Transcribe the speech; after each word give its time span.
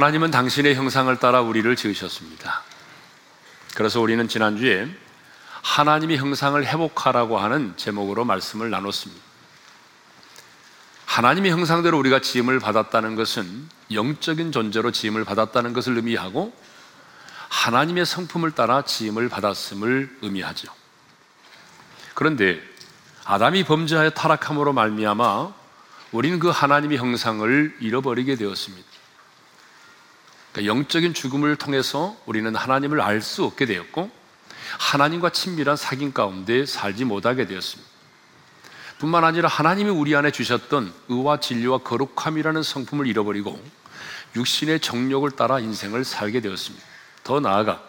하나님은 0.00 0.30
당신의 0.30 0.76
형상을 0.76 1.14
따라 1.18 1.42
우리를 1.42 1.76
지으셨습니다. 1.76 2.62
그래서 3.74 4.00
우리는 4.00 4.26
지난주에 4.28 4.88
하나님의 5.60 6.16
형상을 6.16 6.64
회복하라고 6.64 7.38
하는 7.38 7.74
제목으로 7.76 8.24
말씀을 8.24 8.70
나눴습니다. 8.70 9.22
하나님의 11.04 11.50
형상대로 11.50 11.98
우리가 11.98 12.22
지음을 12.22 12.60
받았다는 12.60 13.14
것은 13.14 13.68
영적인 13.92 14.52
존재로 14.52 14.90
지음을 14.90 15.24
받았다는 15.26 15.74
것을 15.74 15.94
의미하고 15.98 16.50
하나님의 17.50 18.06
성품을 18.06 18.52
따라 18.52 18.80
지음을 18.82 19.28
받았음을 19.28 20.16
의미하죠. 20.22 20.72
그런데 22.14 22.58
아담이 23.26 23.64
범죄하여 23.64 24.08
타락함으로 24.10 24.72
말미암아 24.72 25.52
우리는 26.12 26.38
그 26.38 26.48
하나님의 26.48 26.96
형상을 26.96 27.76
잃어버리게 27.82 28.36
되었습니다. 28.36 28.88
그러니까 30.52 30.74
영적인 30.76 31.14
죽음을 31.14 31.56
통해서 31.56 32.16
우리는 32.26 32.54
하나님을 32.54 33.00
알 33.00 33.20
수 33.20 33.44
없게 33.44 33.66
되었고 33.66 34.10
하나님과 34.78 35.30
친밀한 35.30 35.76
사귐 35.76 36.12
가운데 36.12 36.64
살지 36.64 37.04
못하게 37.04 37.46
되었습니다. 37.46 37.88
뿐만 38.98 39.24
아니라 39.24 39.46
하나님이 39.48 39.90
우리 39.90 40.16
안에 40.16 40.30
주셨던 40.30 40.92
의와 41.08 41.38
진리와 41.40 41.78
거룩함이라는 41.78 42.62
성품을 42.62 43.06
잃어버리고 43.06 43.62
육신의 44.36 44.80
정욕을 44.80 45.32
따라 45.32 45.60
인생을 45.60 46.04
살게 46.04 46.40
되었습니다. 46.40 46.84
더 47.24 47.40
나아가 47.40 47.82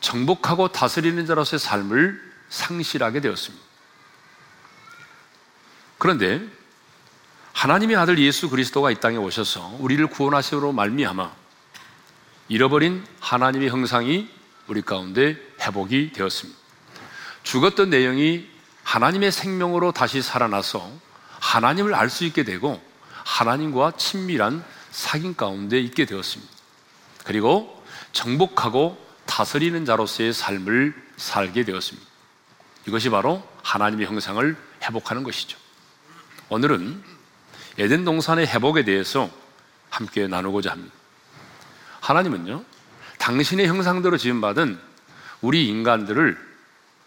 정복하고 0.00 0.68
다스리는 0.72 1.24
자로서의 1.24 1.60
삶을 1.60 2.20
상실하게 2.48 3.20
되었습니다. 3.20 3.64
그런데 5.98 6.42
하나님의 7.52 7.96
아들 7.96 8.18
예수 8.18 8.50
그리스도가 8.50 8.90
이 8.90 8.96
땅에 8.96 9.16
오셔서 9.16 9.76
우리를 9.80 10.04
구원하시로 10.08 10.72
말미암아 10.72 11.45
잃어버린 12.48 13.04
하나님의 13.20 13.68
형상이 13.70 14.28
우리 14.68 14.82
가운데 14.82 15.36
회복이 15.60 16.12
되었습니다. 16.12 16.58
죽었던 17.42 17.90
내용이 17.90 18.46
하나님의 18.84 19.32
생명으로 19.32 19.92
다시 19.92 20.22
살아나서 20.22 20.90
하나님을 21.40 21.94
알 21.94 22.08
수 22.08 22.24
있게 22.24 22.44
되고 22.44 22.80
하나님과 23.24 23.92
친밀한 23.96 24.64
사귐 24.92 25.34
가운데 25.36 25.78
있게 25.80 26.04
되었습니다. 26.04 26.52
그리고 27.24 27.84
정복하고 28.12 29.04
다스리는 29.26 29.84
자로서의 29.84 30.32
삶을 30.32 30.94
살게 31.16 31.64
되었습니다. 31.64 32.06
이것이 32.86 33.10
바로 33.10 33.46
하나님의 33.64 34.06
형상을 34.06 34.56
회복하는 34.84 35.24
것이죠. 35.24 35.58
오늘은 36.48 37.02
에덴 37.78 38.04
동산의 38.04 38.46
회복에 38.46 38.84
대해서 38.84 39.28
함께 39.90 40.28
나누고자 40.28 40.70
합니다. 40.70 40.95
하나님은요, 42.08 42.64
당신의 43.18 43.66
형상대로 43.66 44.16
지음받은 44.16 44.78
우리 45.40 45.68
인간들을 45.68 46.38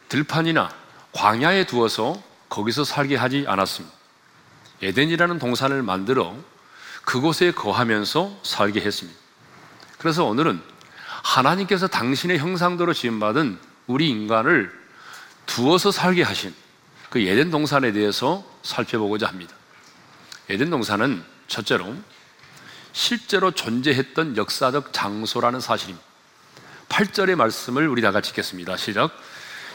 들판이나 0.09 0.69
광야에 1.13 1.65
두어서 1.67 2.21
거기서 2.49 2.83
살게 2.83 3.15
하지 3.15 3.45
않았습니다. 3.47 3.95
에덴이라는 4.81 5.39
동산을 5.39 5.83
만들어 5.83 6.35
그곳에 7.05 7.51
거하면서 7.51 8.39
살게 8.43 8.81
했습니다. 8.81 9.17
그래서 9.99 10.25
오늘은 10.25 10.61
하나님께서 11.23 11.87
당신의 11.87 12.39
형상대로 12.39 12.93
지음받은 12.93 13.57
우리 13.87 14.09
인간을 14.09 14.71
두어서 15.45 15.91
살게 15.91 16.23
하신 16.23 16.53
그 17.09 17.19
에덴 17.19 17.51
동산에 17.51 17.91
대해서 17.93 18.43
살펴보고자 18.63 19.27
합니다. 19.27 19.53
에덴 20.49 20.69
동산은 20.69 21.23
첫째로 21.47 21.95
실제로 22.93 23.51
존재했던 23.51 24.37
역사적 24.37 24.91
장소라는 24.93 25.59
사실입니다. 25.59 26.05
8절의 26.89 27.35
말씀을 27.35 27.87
우리 27.87 28.01
다 28.01 28.11
같이 28.11 28.29
읽겠습니다. 28.31 28.77
시작. 28.77 29.11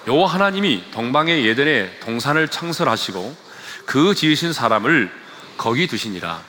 여호와 0.07 0.33
하나님이 0.35 0.91
동방의 0.91 1.47
예덴에 1.47 2.01
동산을 2.01 2.49
창설하시고 2.49 3.37
그 3.87 4.15
지으신 4.15 4.53
사람을 4.53 5.11
거기 5.57 5.87
두시니라. 5.87 6.43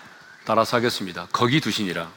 따라서 0.44 0.78
하겠습니다. 0.78 1.28
거기 1.31 1.62
두시니라. 1.62 2.12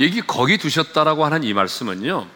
여기 0.00 0.20
거기 0.22 0.58
두셨다라고 0.58 1.24
하는 1.24 1.44
이 1.44 1.52
말씀은요. 1.54 2.26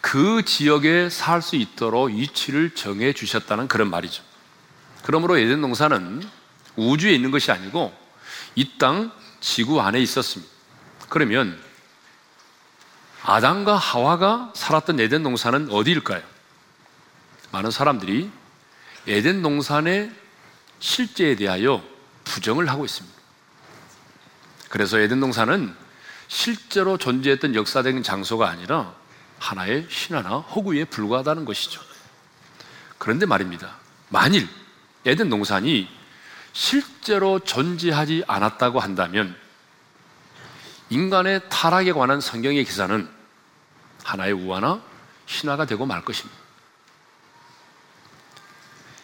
그 0.00 0.42
지역에 0.44 1.08
살 1.10 1.40
수 1.42 1.56
있도록 1.56 2.10
위치를 2.10 2.74
정해 2.74 3.12
주셨다는 3.12 3.68
그런 3.68 3.88
말이죠. 3.90 4.22
그러므로 5.04 5.40
예덴 5.40 5.60
동산은 5.60 6.22
우주에 6.76 7.12
있는 7.12 7.30
것이 7.30 7.50
아니고 7.52 7.92
이땅 8.54 9.12
지구 9.40 9.80
안에 9.80 10.00
있었습니다. 10.00 10.50
그러면 11.08 11.58
아담과 13.22 13.76
하와가 13.76 14.52
살았던 14.54 15.00
에덴 15.00 15.22
동산은 15.22 15.70
어디일까요? 15.70 16.22
많은 17.52 17.70
사람들이 17.70 18.30
에덴 19.06 19.42
동산의 19.42 20.12
실제에 20.80 21.34
대하여 21.36 21.82
부정을 22.24 22.68
하고 22.68 22.84
있습니다. 22.84 23.16
그래서 24.68 24.98
에덴 24.98 25.20
동산은 25.20 25.74
실제로 26.28 26.98
존재했던 26.98 27.54
역사적인 27.54 28.02
장소가 28.02 28.48
아니라 28.48 28.94
하나의 29.38 29.86
신화나 29.90 30.38
허구에 30.38 30.84
불과하다는 30.86 31.44
것이죠. 31.44 31.80
그런데 32.98 33.24
말입니다. 33.24 33.76
만일 34.10 34.46
에덴 35.06 35.30
동산이 35.30 35.88
실제로 36.52 37.38
존재하지 37.40 38.24
않았다고 38.26 38.80
한다면 38.80 39.34
인간의 40.90 41.40
타락에 41.48 41.92
관한 41.92 42.20
성경의 42.20 42.64
기사는 42.64 43.08
하나의 44.04 44.32
우화나 44.32 44.80
신화가 45.26 45.66
되고 45.66 45.84
말 45.84 46.04
것입니다. 46.04 46.36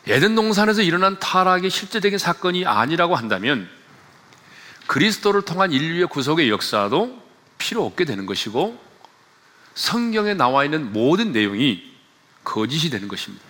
에덴 0.06 0.34
동산에서 0.34 0.82
일어난 0.82 1.19
타락의 1.19 1.71
실제적인 1.71 2.19
사건이 2.19 2.66
아니라고 2.66 3.15
한다면 3.15 3.69
그리스도를 4.87 5.43
통한 5.43 5.72
인류의 5.72 6.06
구속의 6.09 6.50
역사도 6.50 7.22
필요 7.56 7.84
없게 7.87 8.05
되는 8.05 8.26
것이고 8.26 8.82
성경에 9.75 10.34
나와 10.34 10.65
있는 10.65 10.93
모든 10.93 11.32
내용이 11.32 11.82
거짓이 12.44 12.91
되는 12.91 13.09
것입니다. 13.09 13.44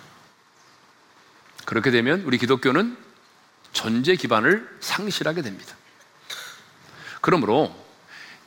그렇게 1.65 1.91
되면 1.91 2.21
우리 2.25 2.39
기독교는 2.39 2.97
존재 3.75 4.15
기반을 4.17 4.67
상실하게 4.81 5.43
됩니다. 5.43 5.77
그러므로 7.21 7.75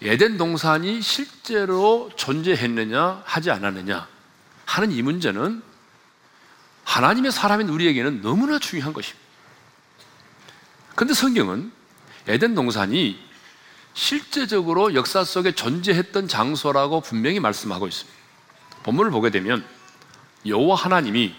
에덴 0.01 0.37
동산이 0.37 1.01
실제로 1.01 2.09
존재했느냐 2.15 3.21
하지 3.25 3.51
않았느냐 3.51 4.07
하는 4.65 4.91
이 4.91 5.01
문제는 5.03 5.61
하나님의 6.85 7.31
사람인 7.31 7.69
우리에게는 7.69 8.21
너무나 8.21 8.57
중요한 8.57 8.93
것입니다. 8.93 9.25
근데 10.95 11.13
성경은 11.13 11.71
에덴 12.27 12.55
동산이 12.55 13.19
실제적으로 13.93 14.93
역사 14.95 15.23
속에 15.23 15.51
존재했던 15.51 16.27
장소라고 16.27 17.01
분명히 17.01 17.39
말씀하고 17.39 17.87
있습니다. 17.87 18.17
본문을 18.83 19.11
보게 19.11 19.29
되면 19.29 19.65
여호와 20.45 20.75
하나님이 20.75 21.35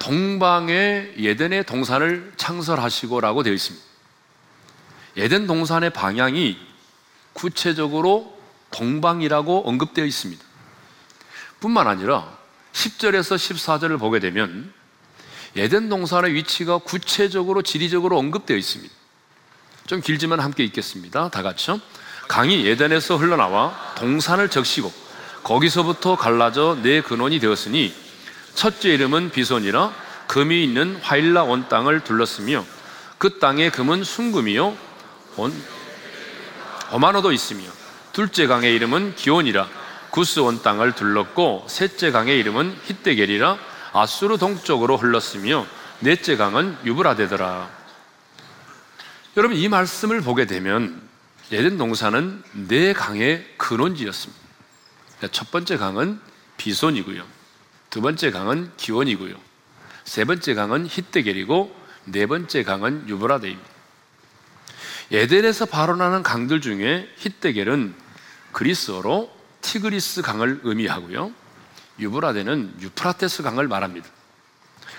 동방의 0.00 1.14
예덴의 1.18 1.64
동산을 1.66 2.32
창설하시고라고 2.36 3.42
되어 3.44 3.52
있습니다. 3.52 3.86
예덴 5.18 5.46
동산의 5.46 5.90
방향이 5.90 6.58
구체적으로 7.32 8.36
동방이라고 8.72 9.68
언급되어 9.68 10.04
있습니다. 10.04 10.42
뿐만 11.60 11.86
아니라 11.86 12.34
10절에서 12.72 13.36
14절을 13.36 13.98
보게 13.98 14.18
되면 14.18 14.72
예덴 15.56 15.88
동산의 15.88 16.32
위치가 16.32 16.78
구체적으로 16.78 17.62
지리적으로 17.62 18.18
언급되어 18.18 18.56
있습니다. 18.56 18.92
좀 19.86 20.00
길지만 20.00 20.40
함께 20.40 20.64
읽겠습니다. 20.64 21.28
다 21.30 21.42
같이요. 21.42 21.78
강이 22.28 22.64
예덴에서 22.64 23.16
흘러나와 23.16 23.94
동산을 23.96 24.48
적시고 24.48 24.92
거기서부터 25.42 26.16
갈라져 26.16 26.78
내 26.82 27.02
근원이 27.02 27.40
되었으니 27.40 27.92
첫째 28.54 28.90
이름은 28.94 29.30
비손이라 29.30 29.92
금이 30.26 30.62
있는 30.62 30.96
화일라 30.96 31.44
원 31.44 31.68
땅을 31.68 32.04
둘렀으며 32.04 32.64
그 33.18 33.38
땅의 33.38 33.72
금은 33.72 34.04
순금이요 34.04 34.76
온 35.36 35.64
어마노도 36.90 37.32
있으며 37.32 37.64
둘째 38.12 38.46
강의 38.46 38.74
이름은 38.74 39.14
기온이라 39.16 39.68
구스 40.10 40.40
원 40.40 40.62
땅을 40.62 40.92
둘렀고 40.92 41.66
셋째 41.68 42.10
강의 42.10 42.38
이름은 42.40 42.76
히데겔이라 42.84 43.56
아수르 43.92 44.38
동쪽으로 44.38 44.96
흘렀으며 44.96 45.66
넷째 46.00 46.36
강은 46.36 46.78
유브라데더라. 46.84 47.68
여러분 49.36 49.56
이 49.56 49.68
말씀을 49.68 50.20
보게 50.20 50.46
되면 50.46 51.00
예덴 51.52 51.78
동산은 51.78 52.42
네 52.68 52.92
강의 52.92 53.46
근원지였습니다. 53.56 54.40
첫 55.30 55.50
번째 55.52 55.76
강은 55.76 56.18
비손이고요. 56.56 57.22
두 57.90 58.00
번째 58.00 58.30
강은 58.30 58.70
기원이고요. 58.76 59.34
세 60.04 60.24
번째 60.24 60.54
강은 60.54 60.86
히트겔이고 60.86 61.76
네 62.06 62.26
번째 62.26 62.62
강은 62.62 63.08
유브라데입니다. 63.08 63.68
에덴에서 65.10 65.66
발원하는 65.66 66.22
강들 66.22 66.60
중에 66.60 67.08
히트겔은 67.16 67.92
그리스어로 68.52 69.28
티그리스 69.60 70.22
강을 70.22 70.60
의미하고요. 70.62 71.32
유브라데는 71.98 72.76
유프라테스 72.80 73.42
강을 73.42 73.66
말합니다. 73.66 74.08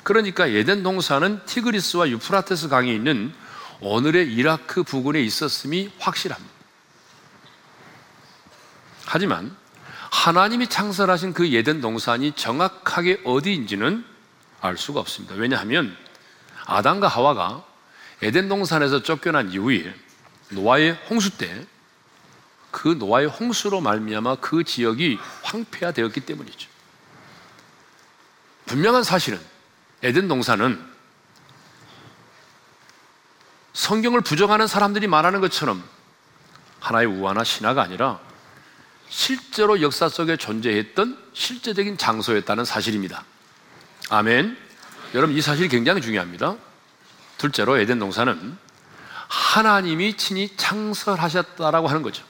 그러니까 0.03 0.47
에덴동사는 0.47 1.45
티그리스와 1.45 2.09
유프라테스 2.09 2.67
강이 2.67 2.93
있는 2.93 3.33
오늘의 3.79 4.33
이라크 4.33 4.83
부근에 4.83 5.21
있었음이 5.23 5.93
확실합니다. 5.97 6.53
하지만 9.05 9.55
하나님이 10.11 10.67
창설하신 10.67 11.33
그 11.33 11.49
예덴 11.51 11.81
동산이 11.81 12.33
정확하게 12.33 13.21
어디인지는 13.23 14.05
알 14.59 14.77
수가 14.77 14.99
없습니다. 14.99 15.33
왜냐하면 15.35 15.95
아담과 16.65 17.07
하와가 17.07 17.63
에덴 18.21 18.47
동산에서 18.49 19.01
쫓겨난 19.01 19.49
이후에 19.51 19.91
노아의 20.51 20.91
홍수 21.09 21.31
때 21.37 21.65
그 22.73 22.87
노아의 22.97 23.27
홍수로 23.27 23.81
말미암아 23.81 24.35
그 24.35 24.63
지역이 24.63 25.19
황폐화되었기 25.43 26.21
때문이죠. 26.21 26.69
분명한 28.65 29.03
사실은 29.03 29.41
에덴 30.03 30.29
동산은 30.29 30.81
성경을 33.73 34.21
부정하는 34.21 34.67
사람들이 34.67 35.07
말하는 35.07 35.41
것처럼 35.41 35.83
하나의 36.79 37.07
우화나 37.07 37.43
신화가 37.43 37.81
아니라 37.81 38.21
실제로 39.11 39.81
역사 39.81 40.07
속에 40.07 40.37
존재했던 40.37 41.17
실제적인 41.33 41.97
장소였다는 41.97 42.63
사실입니다. 42.63 43.25
아멘. 44.09 44.57
여러분, 45.13 45.35
이 45.37 45.41
사실이 45.41 45.67
굉장히 45.67 46.01
중요합니다. 46.01 46.55
둘째로, 47.37 47.77
에덴 47.77 47.99
동산은 47.99 48.57
하나님이 49.27 50.15
친히 50.15 50.49
창설하셨다라고 50.55 51.89
하는 51.89 52.01
거죠. 52.03 52.23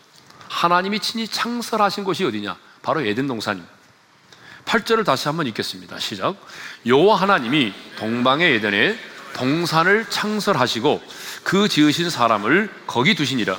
하나님이 0.50 1.00
친히 1.02 1.28
창설하신 1.28 2.04
곳이 2.04 2.26
어디냐? 2.26 2.58
바로 2.82 3.02
에덴 3.06 3.28
동산입니다. 3.28 3.72
8절을 4.66 5.06
다시 5.06 5.28
한번 5.28 5.46
읽겠습니다. 5.48 6.00
시작. 6.00 6.36
여와 6.88 7.16
하나님이 7.22 7.74
동방의 7.98 8.56
에덴에 8.56 8.98
동산을 9.34 10.10
창설하시고 10.10 11.02
그 11.44 11.68
지으신 11.68 12.10
사람을 12.10 12.74
거기 12.88 13.14
두시니라. 13.14 13.56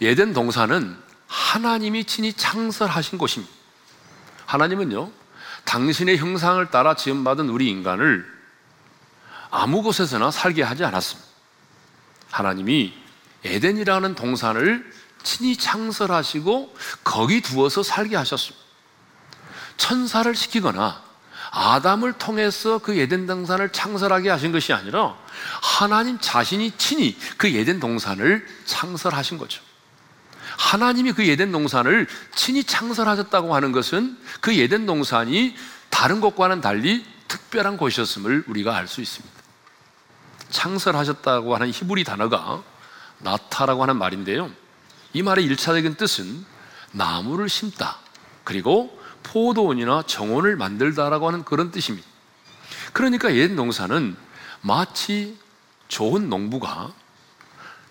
에덴 0.00 0.32
동산은 0.32 1.09
하나님이 1.30 2.04
친히 2.04 2.32
창설하신 2.32 3.16
곳입니다. 3.16 3.54
하나님은요, 4.46 5.10
당신의 5.64 6.18
형상을 6.18 6.70
따라 6.70 6.94
지음받은 6.96 7.48
우리 7.48 7.70
인간을 7.70 8.26
아무 9.50 9.82
곳에서나 9.82 10.30
살게 10.32 10.62
하지 10.64 10.84
않았습니다. 10.84 11.28
하나님이 12.32 12.92
에덴이라는 13.44 14.14
동산을 14.16 14.90
친히 15.22 15.56
창설하시고 15.56 16.76
거기 17.04 17.40
두어서 17.42 17.82
살게 17.84 18.16
하셨습니다. 18.16 18.60
천사를 19.76 20.34
시키거나 20.34 21.02
아담을 21.52 22.12
통해서 22.14 22.78
그 22.78 22.96
에덴 22.98 23.26
동산을 23.26 23.70
창설하게 23.72 24.30
하신 24.30 24.52
것이 24.52 24.72
아니라 24.72 25.16
하나님 25.62 26.18
자신이 26.20 26.72
친히 26.76 27.16
그 27.38 27.48
에덴 27.48 27.78
동산을 27.80 28.46
창설하신 28.66 29.38
거죠. 29.38 29.62
하나님이 30.60 31.12
그 31.14 31.26
예덴 31.26 31.50
농산을 31.52 32.06
친히 32.34 32.62
창설하셨다고 32.64 33.54
하는 33.54 33.72
것은 33.72 34.18
그 34.42 34.54
예덴 34.58 34.84
농산이 34.84 35.56
다른 35.88 36.20
것과는 36.20 36.60
달리 36.60 37.02
특별한 37.28 37.76
곳이었음을 37.78 38.44
우리가 38.46 38.76
알 38.76 38.86
수 38.86 39.00
있습니다. 39.00 39.34
창설하셨다고 40.50 41.54
하는 41.54 41.70
히브리 41.72 42.04
단어가 42.04 42.62
나타라고 43.20 43.82
하는 43.84 43.96
말인데요. 43.96 44.50
이 45.14 45.22
말의 45.22 45.44
일차적인 45.46 45.94
뜻은 45.96 46.44
나무를 46.92 47.48
심다 47.48 47.96
그리고 48.44 49.00
포도원이나 49.22 50.02
정원을 50.06 50.56
만들다라고 50.56 51.26
하는 51.28 51.42
그런 51.44 51.70
뜻입니다. 51.70 52.06
그러니까 52.92 53.34
옛 53.34 53.50
농사는 53.50 54.14
마치 54.60 55.38
좋은 55.88 56.28
농부가 56.28 56.92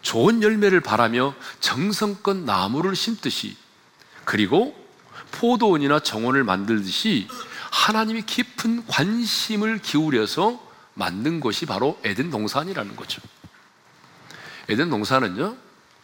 좋은 0.02 0.42
열매를 0.42 0.80
바라며 0.80 1.36
정성껏 1.60 2.38
나무를 2.38 2.96
심듯이 2.96 3.56
그리고 4.26 4.76
포도원이나 5.32 6.00
정원을 6.00 6.44
만들듯이 6.44 7.28
하나님이 7.72 8.24
깊은 8.24 8.86
관심을 8.88 9.80
기울여서 9.80 10.68
만든 10.96 11.40
것이 11.40 11.66
바로 11.66 12.00
에덴 12.04 12.32
동산이라는 12.32 12.96
거죠. 12.96 13.22
에덴 14.70 14.90
동산은요, 14.90 15.56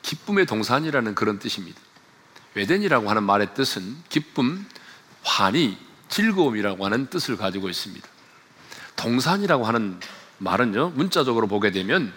기쁨의 0.01 0.45
동산이라는 0.45 1.15
그런 1.15 1.39
뜻입니다. 1.39 1.79
에덴이라고 2.55 3.09
하는 3.09 3.23
말의 3.23 3.53
뜻은 3.53 3.97
기쁨, 4.09 4.65
환희, 5.23 5.77
즐거움이라고 6.09 6.85
하는 6.85 7.09
뜻을 7.09 7.35
가지고 7.35 7.69
있습니다. 7.69 8.07
동산이라고 8.95 9.65
하는 9.65 9.99
말은요, 10.37 10.89
문자적으로 10.91 11.47
보게 11.47 11.71
되면 11.71 12.13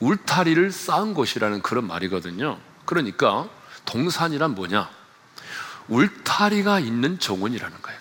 울타리를 0.00 0.72
쌓은 0.72 1.14
곳이라는 1.14 1.62
그런 1.62 1.86
말이거든요. 1.86 2.58
그러니까 2.86 3.48
동산이란 3.84 4.54
뭐냐? 4.54 4.88
울타리가 5.88 6.80
있는 6.80 7.18
정원이라는 7.18 7.76
거예요. 7.82 8.00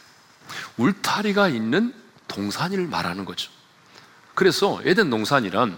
울타리가 0.77 1.49
있는 1.49 1.93
동산을 2.27 2.87
말하는 2.87 3.25
거죠. 3.25 3.51
그래서 4.33 4.79
에덴 4.85 5.09
동산이란 5.09 5.77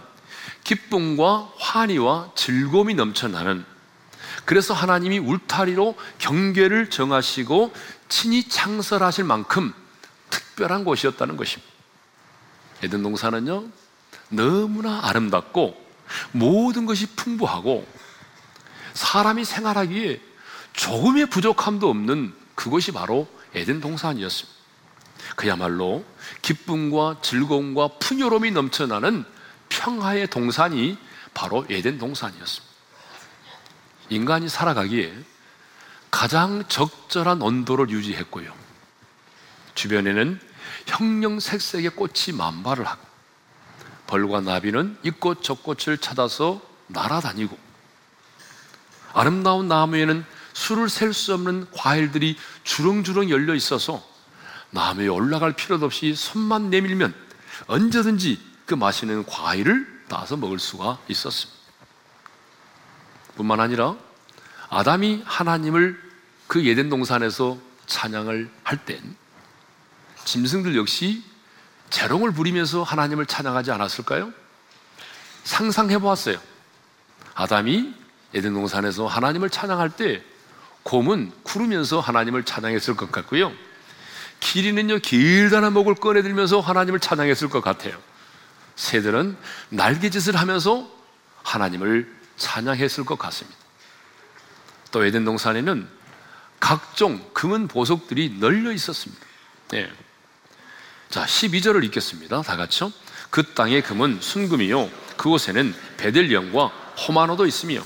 기쁨과 0.62 1.52
환희와 1.58 2.32
즐거움이 2.36 2.94
넘쳐나는 2.94 3.64
그래서 4.44 4.74
하나님이 4.74 5.18
울타리로 5.18 5.96
경계를 6.18 6.90
정하시고 6.90 7.72
친히 8.08 8.48
창설하실 8.48 9.24
만큼 9.24 9.72
특별한 10.30 10.84
곳이었다는 10.84 11.36
것입니다. 11.36 11.70
에덴 12.82 13.02
동산은요, 13.02 13.64
너무나 14.28 15.00
아름답고 15.04 15.81
모든 16.32 16.86
것이 16.86 17.06
풍부하고 17.06 17.86
사람이 18.94 19.44
생활하기에 19.44 20.20
조금의 20.72 21.26
부족함도 21.30 21.88
없는 21.90 22.34
그것이 22.54 22.92
바로 22.92 23.28
에덴 23.54 23.80
동산이었습니다. 23.80 24.60
그야말로 25.36 26.04
기쁨과 26.42 27.18
즐거움과 27.22 27.88
풍요로움이 28.00 28.50
넘쳐나는 28.50 29.24
평화의 29.68 30.28
동산이 30.28 30.98
바로 31.34 31.64
에덴 31.70 31.98
동산이었습니다. 31.98 32.72
인간이 34.10 34.48
살아가기에 34.48 35.14
가장 36.10 36.64
적절한 36.68 37.40
온도를 37.40 37.88
유지했고요. 37.88 38.52
주변에는 39.74 40.38
형형색색의 40.86 41.90
꽃이 41.90 42.36
만발을 42.36 42.84
하고 42.86 43.06
벌과 44.12 44.42
나비는 44.42 44.98
이 45.04 45.10
꽃 45.10 45.42
저꽃을 45.42 45.96
찾아서 45.96 46.60
날아다니고 46.88 47.56
아름다운 49.14 49.68
나무에는 49.68 50.22
술을 50.52 50.90
셀 50.90 51.14
수 51.14 51.32
없는 51.32 51.66
과일들이 51.74 52.36
주렁주렁 52.62 53.30
열려 53.30 53.54
있어서 53.54 54.06
나무에 54.68 55.08
올라갈 55.08 55.52
필요도 55.52 55.86
없이 55.86 56.14
손만 56.14 56.68
내밀면 56.68 57.14
언제든지 57.68 58.38
그 58.66 58.74
맛있는 58.74 59.24
과일을 59.24 60.04
따서 60.10 60.36
먹을 60.36 60.58
수가 60.58 60.98
있었습니다. 61.08 61.58
뿐만 63.36 63.60
아니라 63.60 63.96
아담이 64.68 65.22
하나님을 65.24 65.98
그 66.48 66.62
예덴 66.66 66.90
동산에서 66.90 67.56
찬양을 67.86 68.50
할 68.64 68.84
땐 68.84 69.16
짐승들 70.26 70.76
역시 70.76 71.31
재롱을 71.92 72.32
부리면서 72.32 72.82
하나님을 72.82 73.26
찬양하지 73.26 73.70
않았을까요? 73.70 74.32
상상해 75.44 75.98
보았어요. 75.98 76.38
아담이 77.34 77.94
에덴 78.34 78.54
동산에서 78.54 79.06
하나님을 79.06 79.50
찬양할 79.50 79.90
때 79.90 80.22
곰은 80.84 81.30
구르면서 81.42 82.00
하나님을 82.00 82.44
찬양했을 82.44 82.96
것 82.96 83.12
같고요. 83.12 83.52
길이는요 84.40 84.98
길다란 84.98 85.72
목을 85.74 85.94
꺼내들면서 85.96 86.60
하나님을 86.60 86.98
찬양했을 86.98 87.48
것 87.50 87.60
같아요. 87.60 87.96
새들은 88.74 89.36
날개짓을 89.68 90.34
하면서 90.34 90.88
하나님을 91.44 92.10
찬양했을 92.38 93.04
것 93.04 93.18
같습니다. 93.18 93.56
또 94.92 95.04
에덴 95.04 95.24
동산에는 95.26 95.86
각종 96.58 97.22
금은 97.34 97.68
보석들이 97.68 98.38
널려 98.40 98.72
있었습니다. 98.72 99.20
예. 99.74 99.92
자, 101.12 101.26
12절을 101.26 101.84
읽겠습니다. 101.84 102.40
다 102.40 102.56
같이요. 102.56 102.90
그 103.28 103.42
땅의 103.52 103.82
금은 103.82 104.16
순금이요. 104.22 104.88
그곳에는 105.18 105.74
베들령과 105.98 106.66
호마노도 106.68 107.44
있으며. 107.44 107.82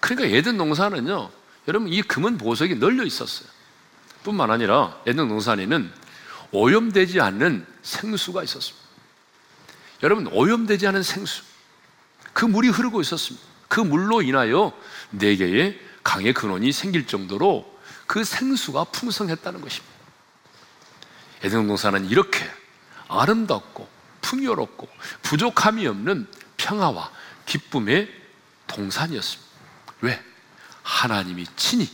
그러니까 0.00 0.30
예든 0.34 0.56
농산은요. 0.56 1.30
여러분 1.68 1.88
이 1.92 2.00
금은 2.00 2.38
보석이 2.38 2.76
널려 2.76 3.04
있었어요. 3.04 3.46
뿐만 4.22 4.50
아니라 4.50 4.96
예든 5.06 5.28
농산에는 5.28 5.92
오염되지 6.52 7.20
않는 7.20 7.66
생수가 7.82 8.42
있었습니다. 8.44 8.86
여러분 10.02 10.26
오염되지 10.28 10.86
않은 10.86 11.02
생수. 11.02 11.42
그 12.32 12.46
물이 12.46 12.68
흐르고 12.70 13.02
있었습니다. 13.02 13.46
그 13.68 13.80
물로 13.82 14.22
인하여 14.22 14.72
네 15.10 15.36
개의 15.36 15.78
강의 16.02 16.32
근원이 16.32 16.72
생길 16.72 17.06
정도로 17.06 17.70
그 18.06 18.24
생수가 18.24 18.84
풍성했다는 18.84 19.60
것입니다. 19.60 19.89
에덴 21.42 21.66
동산은 21.66 22.06
이렇게 22.10 22.38
아름답고 23.08 23.88
풍요롭고 24.20 24.88
부족함이 25.22 25.86
없는 25.86 26.28
평화와 26.56 27.10
기쁨의 27.46 28.08
동산이었습니다. 28.66 29.50
왜? 30.02 30.22
하나님이 30.82 31.46
친히 31.56 31.88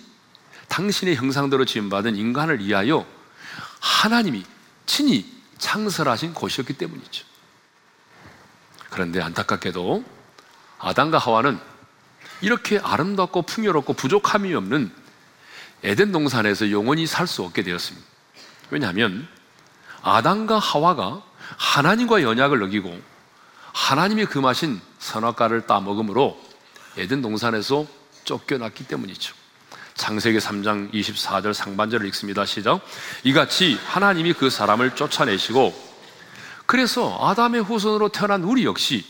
당신의 0.68 1.16
형상대로 1.16 1.64
지음받은 1.64 2.16
인간을 2.16 2.58
위하여 2.64 3.06
하나님이 3.80 4.44
친히 4.84 5.32
창설하신 5.58 6.34
곳이었기 6.34 6.72
때문이죠. 6.74 7.24
그런데 8.90 9.22
안타깝게도 9.22 10.04
아담과 10.78 11.18
하와는 11.18 11.58
이렇게 12.40 12.78
아름답고 12.82 13.42
풍요롭고 13.42 13.92
부족함이 13.94 14.54
없는 14.54 14.92
에덴 15.84 16.10
동산에서 16.12 16.70
영원히 16.70 17.06
살 17.06 17.26
수 17.26 17.42
없게 17.44 17.62
되었습니다. 17.62 18.06
왜냐하면 18.70 19.26
아담과 20.06 20.60
하와가 20.60 21.20
하나님과 21.58 22.22
연약을 22.22 22.62
어기고 22.62 22.96
하나님이 23.72 24.26
금하신 24.26 24.74
그 24.78 24.86
선악과를 25.00 25.66
따먹음으로 25.66 26.40
에덴 26.96 27.22
동산에서 27.22 27.84
쫓겨났기 28.22 28.84
때문이죠. 28.86 29.34
창세기 29.94 30.38
3장 30.38 30.92
24절 30.92 31.52
상반절을 31.52 32.06
읽습니다. 32.08 32.46
시작. 32.46 32.80
이같이 33.24 33.80
하나님이 33.84 34.34
그 34.34 34.48
사람을 34.48 34.94
쫓아내시고 34.94 35.74
그래서 36.66 37.18
아담의 37.28 37.62
후손으로 37.64 38.08
태어난 38.10 38.44
우리 38.44 38.64
역시 38.64 39.04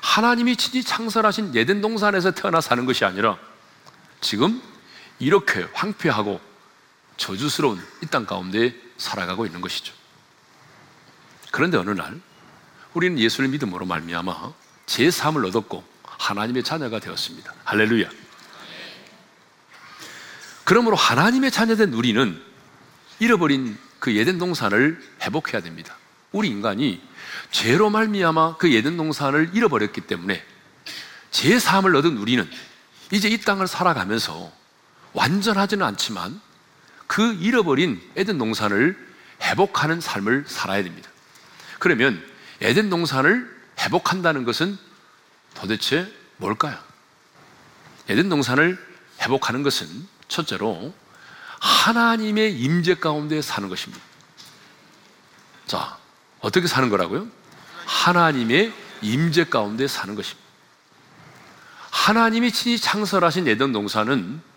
하나님이 0.00 0.54
친히 0.56 0.84
창설하신 0.84 1.54
예덴 1.56 1.80
동산에서 1.80 2.30
태어나 2.32 2.60
사는 2.60 2.86
것이 2.86 3.04
아니라 3.04 3.36
지금 4.20 4.62
이렇게 5.18 5.66
황폐하고 5.72 6.40
저주스러운 7.16 7.80
이 8.02 8.06
땅 8.06 8.26
가운데 8.26 8.72
살아가고 9.02 9.44
있는 9.44 9.60
것이죠. 9.60 9.92
그런데 11.50 11.76
어느 11.76 11.90
날 11.90 12.18
우리는 12.94 13.18
예수를 13.18 13.50
믿음으로 13.50 13.84
말미암아 13.84 14.52
제 14.86 15.10
삶을 15.10 15.44
얻었고 15.46 15.84
하나님의 16.04 16.62
자녀가 16.62 16.98
되었습니다. 17.00 17.52
할렐루야. 17.64 18.08
그러므로 20.64 20.96
하나님의 20.96 21.50
자녀된 21.50 21.92
우리는 21.92 22.40
잃어버린 23.18 23.76
그 23.98 24.14
예덴 24.16 24.38
동산을 24.38 25.02
회복해야 25.22 25.60
됩니다. 25.60 25.96
우리 26.30 26.48
인간이 26.48 27.02
죄로 27.50 27.90
말미암아 27.90 28.56
그 28.56 28.72
예덴 28.72 28.96
동산을 28.96 29.50
잃어버렸기 29.52 30.02
때문에 30.02 30.42
제 31.30 31.58
삶을 31.58 31.94
얻은 31.96 32.16
우리는 32.16 32.48
이제 33.10 33.28
이 33.28 33.38
땅을 33.40 33.66
살아가면서 33.66 34.50
완전하지는 35.12 35.84
않지만 35.84 36.40
그 37.14 37.34
잃어버린 37.42 38.00
에덴 38.16 38.38
농산을 38.38 38.96
회복하는 39.42 40.00
삶을 40.00 40.46
살아야 40.48 40.82
됩니다. 40.82 41.10
그러면 41.78 42.24
에덴 42.62 42.88
농산을 42.88 43.54
회복한다는 43.80 44.44
것은 44.44 44.78
도대체 45.52 46.10
뭘까요? 46.38 46.78
에덴 48.08 48.30
농산을 48.30 48.82
회복하는 49.20 49.62
것은 49.62 49.86
첫째로 50.28 50.94
하나님의 51.60 52.58
임재 52.58 52.94
가운데 52.94 53.42
사는 53.42 53.68
것입니다. 53.68 54.02
자, 55.66 55.98
어떻게 56.40 56.66
사는 56.66 56.88
거라고요? 56.88 57.26
하나님의 57.84 58.72
임재 59.02 59.44
가운데 59.44 59.86
사는 59.86 60.14
것입니다. 60.14 60.40
하나님이 61.90 62.50
친히 62.52 62.78
창설하신 62.78 63.48
에덴 63.48 63.70
농산은 63.70 64.51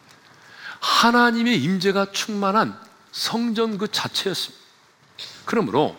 하나님의 0.86 1.62
임재가 1.63 2.12
충만한 2.12 2.80
성전 3.12 3.80
그 3.80 3.92
자체였습니다. 3.92 4.63
그러므로 5.46 5.98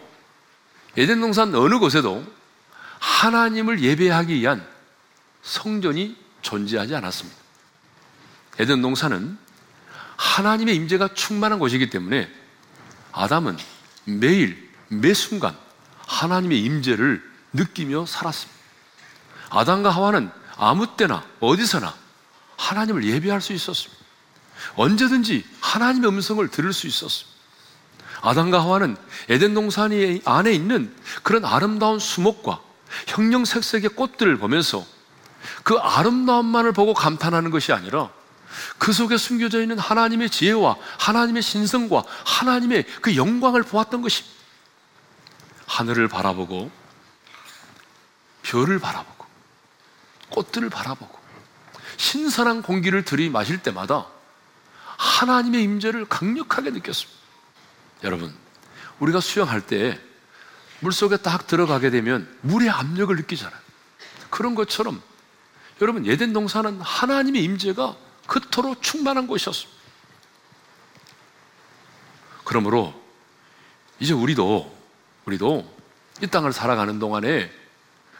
에덴 0.97 1.21
동산 1.21 1.52
어느 1.57 1.78
곳에도 1.81 2.25
하나님을 3.00 3.83
예배하기 3.83 4.33
위한 4.35 4.64
성전이 5.43 6.16
존재하지 6.43 6.95
않았습니다. 6.95 7.37
에덴 8.61 8.81
동산은 8.81 9.37
하나님의 10.19 10.76
임재가 10.76 11.14
충만한 11.14 11.59
곳이기 11.59 11.90
때문에 11.90 12.31
아담은 13.12 13.57
매일 14.05 14.71
매 14.88 15.12
순간 15.14 15.57
하나님의 16.07 16.61
임재를 16.62 17.21
느끼며 17.55 18.07
살았습니다. 18.07 18.59
아담과 19.50 19.90
하와는 19.90 20.31
아무 20.57 20.97
때나 20.97 21.25
어디서나 21.40 21.93
하나님을 22.57 23.05
예배할 23.05 23.40
수 23.40 23.52
있었습니다. 23.52 24.05
언제든지 24.76 25.45
하나님의 25.61 26.11
음성을 26.11 26.47
들을 26.49 26.73
수 26.73 26.87
있었습니다. 26.87 27.37
아담과 28.21 28.61
하와는 28.61 28.97
에덴 29.28 29.54
동산 29.54 29.90
안에 30.25 30.52
있는 30.52 30.95
그런 31.23 31.45
아름다운 31.45 31.99
수목과 31.99 32.61
형형색색의 33.09 33.90
꽃들을 33.90 34.37
보면서 34.38 34.85
그 35.64 35.75
아름다움만을 35.76 36.73
보고 36.73 36.95
감탄하는 36.95 37.50
것이 37.50 37.73
아니라 37.73 38.11
그 38.78 38.92
속에 38.92 39.16
숨겨져 39.16 39.61
있는 39.61 39.78
하나님의 39.78 40.30
지혜와 40.30 40.76
하나님의 40.99 41.42
신성과 41.42 42.04
하나님의 42.25 42.87
그 43.02 43.16
영광을 43.16 43.62
보았던 43.62 44.02
것이 44.02 44.25
하늘을 45.66 46.09
바라보고 46.09 46.71
별을 48.42 48.78
바라보고 48.78 49.26
꽃들을 50.30 50.68
바라보고 50.71 51.18
신선한 51.99 52.62
공기를 52.62 53.04
들이마실 53.04 53.62
때마다 53.62 54.06
하나님의 54.96 55.62
임재를 55.62 56.06
강력하게 56.06 56.70
느꼈습니다. 56.70 57.18
여러분, 58.04 58.34
우리가 59.00 59.20
수영할 59.20 59.60
때 59.66 59.98
물속에 60.80 61.16
딱 61.18 61.46
들어가게 61.46 61.90
되면 61.90 62.28
물의 62.42 62.68
압력을 62.68 63.14
느끼잖아요. 63.14 63.58
그런 64.30 64.54
것처럼 64.54 65.00
여러분 65.80 66.06
예덴 66.06 66.32
동산은 66.32 66.80
하나님의 66.80 67.42
임재가 67.44 67.96
그토록 68.26 68.82
충만한 68.82 69.26
곳이었습니다. 69.26 69.76
그러므로 72.44 72.94
이제 74.00 74.12
우리도 74.12 74.74
우리도 75.26 75.76
이 76.22 76.26
땅을 76.26 76.52
살아가는 76.52 76.98
동안에 76.98 77.50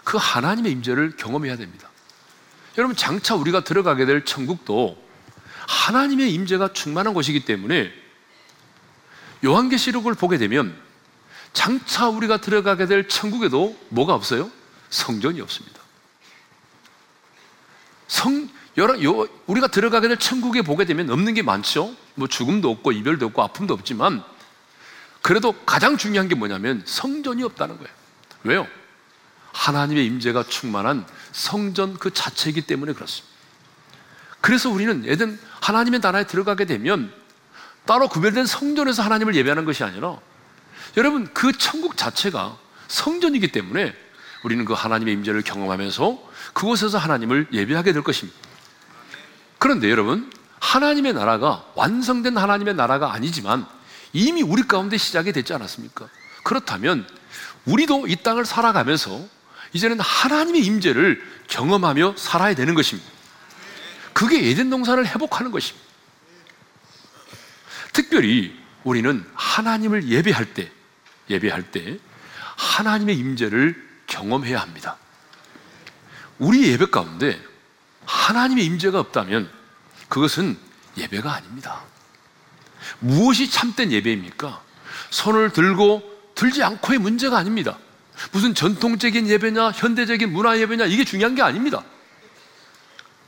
그 0.05 0.19
하나님의 0.21 0.73
임재를 0.73 1.17
경험해야 1.17 1.57
됩니다. 1.57 1.89
여러분 2.79 2.95
장차 2.97 3.35
우리가 3.35 3.65
들어가게 3.65 4.05
될 4.07 4.25
천국도 4.25 5.06
하나님의 5.67 6.33
임재가 6.35 6.73
충만한 6.73 7.15
것이기 7.15 7.45
때문에 7.45 7.93
요한계시록을 9.45 10.15
보게 10.15 10.39
되면 10.39 10.77
장차 11.53 12.09
우리가 12.09 12.41
들어가게 12.41 12.87
될 12.87 13.09
천국에도 13.09 13.77
뭐가 13.91 14.15
없어요? 14.15 14.51
성전이 14.91 15.41
없습니다. 15.41 15.81
성, 18.09 18.49
여러, 18.77 19.03
요, 19.03 19.27
우리가 19.47 19.67
들어가게 19.69 20.09
될 20.09 20.17
천국에 20.19 20.63
보게 20.63 20.85
되면 20.85 21.11
없는 21.11 21.35
게 21.35 21.43
많죠. 21.43 21.95
뭐 22.15 22.29
죽음도 22.29 22.71
없고 22.71 22.93
이별도 22.93 23.27
없고 23.27 23.43
아픔도 23.43 23.75
없지만 23.75 24.23
그래도 25.23 25.53
가장 25.53 25.97
중요한 25.97 26.29
게 26.29 26.35
뭐냐면 26.35 26.83
성전이 26.85 27.43
없다는 27.43 27.77
거예요. 27.79 27.91
왜요? 28.45 28.69
하나님의 29.53 30.07
임재가 30.07 30.45
충만한 30.45 31.07
성전 31.33 31.95
그 31.95 32.13
자체이기 32.13 32.63
때문에 32.63 32.93
그렇습니다. 32.93 33.35
그래서 34.41 34.71
우리는 34.71 35.03
에덴 35.07 35.39
하나님의 35.67 36.01
나라에 36.01 36.25
들어가게 36.27 36.65
되면 36.65 37.13
따로 37.87 38.09
구별된 38.09 38.47
성전에서 38.47 39.03
하나님을 39.03 39.35
예배하는 39.35 39.65
것이 39.65 39.83
아니라 39.85 40.17
여러분 40.97 41.29
그 41.35 41.53
천국 41.59 41.97
자체가 41.97 42.57
성전이기 42.89 43.51
때문에 43.53 43.93
우리는 44.45 44.65
그 44.65 44.75
하나님의 44.75 45.15
임재를 45.15 45.43
경험하면서 45.43 46.23
그곳에서 46.53 46.99
하나님을 46.99 47.49
예배하게 47.53 47.93
될 47.93 48.03
것입니다. 48.05 48.39
그런데 49.59 49.91
여러분 49.91 50.31
하나님의 50.61 51.15
나라가 51.15 51.65
완성된 51.75 52.37
하나님의 52.37 52.75
나라가 52.75 53.13
아니지만 53.13 53.67
이미 54.13 54.43
우리 54.43 54.63
가운데 54.67 54.97
시작이 54.97 55.33
됐지 55.33 55.53
않았습니까? 55.53 56.09
그렇다면 56.45 57.07
우리도 57.65 58.07
이 58.07 58.17
땅을 58.23 58.45
살아가면서 58.45 59.21
이제는 59.73 59.99
하나님의 59.99 60.65
임재를 60.65 61.21
경험하며 61.49 62.15
살아야 62.17 62.55
되는 62.55 62.75
것입니다. 62.75 63.16
그게 64.17 64.43
예전 64.45 64.71
동산을 64.71 65.07
회복하는 65.07 65.51
것입니다. 65.51 65.87
특별히 67.93 68.57
우리는 68.83 69.23
하나님을 69.35 70.09
예배할 70.09 70.55
때 70.55 70.73
예배할 71.29 71.71
때 71.71 71.99
하나님의 72.57 73.15
임재를 73.19 73.77
경험해야 74.07 74.59
합니다. 74.59 74.97
우리 76.39 76.67
예배 76.71 76.87
가운데 76.87 77.39
하나님의 78.07 78.65
임재가 78.65 78.99
없다면 79.01 79.51
그것은 80.09 80.57
예배가 80.97 81.31
아닙니다. 81.31 81.83
무엇이 83.01 83.51
참된 83.51 83.93
예배입니까? 83.93 84.63
손을 85.11 85.53
들고 85.53 86.03
들지 86.35 86.63
않고의 86.63 87.01
문제가 87.01 87.37
아닙니다. 87.37 87.77
무슨 88.33 88.55
전통적인 88.55 89.29
예배냐, 89.29 89.73
현대적인 89.73 90.33
문화 90.33 90.59
예배냐, 90.59 90.87
이게 90.87 91.05
중요한 91.05 91.35
게 91.35 91.43
아닙니다. 91.43 91.83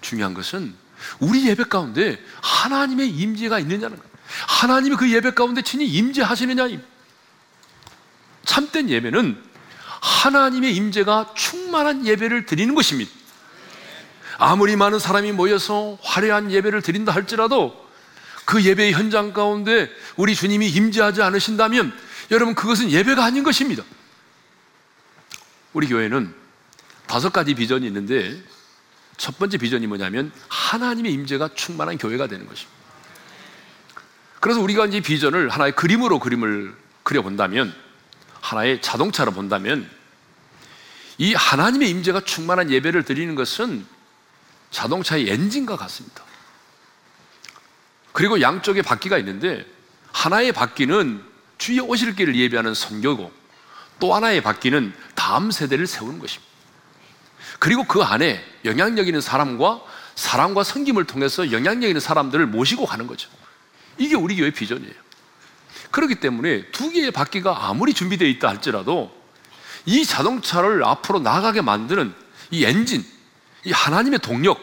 중요한 0.01 0.35
것은 0.35 0.75
우리 1.21 1.49
예배 1.49 1.65
가운데 1.65 2.19
하나님의 2.43 3.09
임재가 3.11 3.59
있느냐는 3.61 3.97
거예요. 3.97 4.11
하나님이 4.49 4.97
그 4.97 5.11
예배 5.13 5.33
가운데 5.33 5.63
친히 5.63 5.87
임재하시느냐. 5.87 6.69
참된 8.45 8.89
예배는 8.89 9.43
하나님의 10.01 10.75
임재가 10.77 11.35
충만한 11.35 12.07
예배를 12.07 12.47
드리는 12.47 12.75
것입니다. 12.75 13.11
아무리 14.39 14.77
많은 14.77 14.99
사람이 15.01 15.33
모여서 15.33 15.99
화려한 16.03 16.53
예배를 16.53 16.83
드린다 16.83 17.13
할지라도 17.13 17.89
그 18.45 18.65
예배의 18.65 18.93
현장 18.93 19.33
가운데 19.33 19.91
우리 20.17 20.35
주님이 20.35 20.69
임재하지 20.71 21.23
않으신다면 21.23 21.93
여러분 22.31 22.55
그것은 22.55 22.91
예배가 22.91 23.23
아닌 23.25 23.43
것입니다. 23.43 23.83
우리 25.73 25.89
교회는 25.89 26.35
다섯 27.07 27.33
가지 27.33 27.55
비전이 27.55 27.87
있는데 27.89 28.41
첫 29.19 29.37
번째 29.37 29.59
비전이 29.59 29.87
뭐냐면 29.89 30.33
하나님의 30.49 31.13
임재가 31.13 31.51
충만한 31.55 31.99
교회가 31.99 32.29
되는 32.29 32.47
것입니다. 32.47 32.79
그래서 34.41 34.61
우리가 34.61 34.87
이제 34.87 35.01
비전을 35.01 35.49
하나의 35.51 35.73
그림으로 35.75 36.21
그림을 36.21 36.75
그려본다면 37.03 37.75
하나의 38.41 38.81
자동차로 38.81 39.33
본다면 39.33 39.91
이 41.19 41.35
하나님의 41.35 41.91
임재가 41.91 42.21
충만한 42.21 42.71
예배를 42.71 43.03
드리는 43.03 43.35
것은 43.35 43.85
자동차의 44.71 45.29
엔진과 45.29 45.77
같습니다. 45.77 46.23
그리고 48.13 48.41
양쪽에 48.41 48.83
바퀴가 48.83 49.19
있는데 49.19 49.67
하나의 50.13 50.53
바퀴는 50.53 51.21
주의 51.59 51.81
오실 51.81 52.15
길을 52.15 52.37
예배하는 52.37 52.73
선교고 52.75 53.33
또 53.99 54.15
하나의 54.15 54.43
바퀴는 54.45 54.93
다음 55.17 55.51
세대를 55.51 55.89
세우는 55.89 56.21
것입니다. 56.21 56.48
그리고 57.59 57.85
그 57.85 58.01
안에 58.03 58.43
영향력 58.65 59.07
있는 59.07 59.21
사람과 59.21 59.83
사람과 60.15 60.65
섬김을 60.65 61.05
통해서 61.05 61.53
영향력 61.53 61.85
있는 61.89 62.01
사람들을 62.01 62.47
모시고 62.47 62.87
가는 62.87 63.07
거죠. 63.07 63.31
이게 63.99 64.15
우리 64.17 64.37
교회 64.37 64.51
비전이에요. 64.51 64.93
그렇기 65.91 66.17
때문에 66.17 66.67
두 66.71 66.91
개의 66.91 67.11
바퀴가 67.11 67.69
아무리 67.69 67.95
준비되어 67.95 68.29
있다 68.29 68.49
할지라도 68.49 69.13
이 69.87 70.05
자동차를 70.05 70.85
앞으로 70.85 71.19
나가게 71.21 71.61
만드는 71.63 72.13
이 72.51 72.65
엔진, 72.65 73.05
이 73.65 73.73
하나님의 73.73 74.19
동력, 74.21 74.61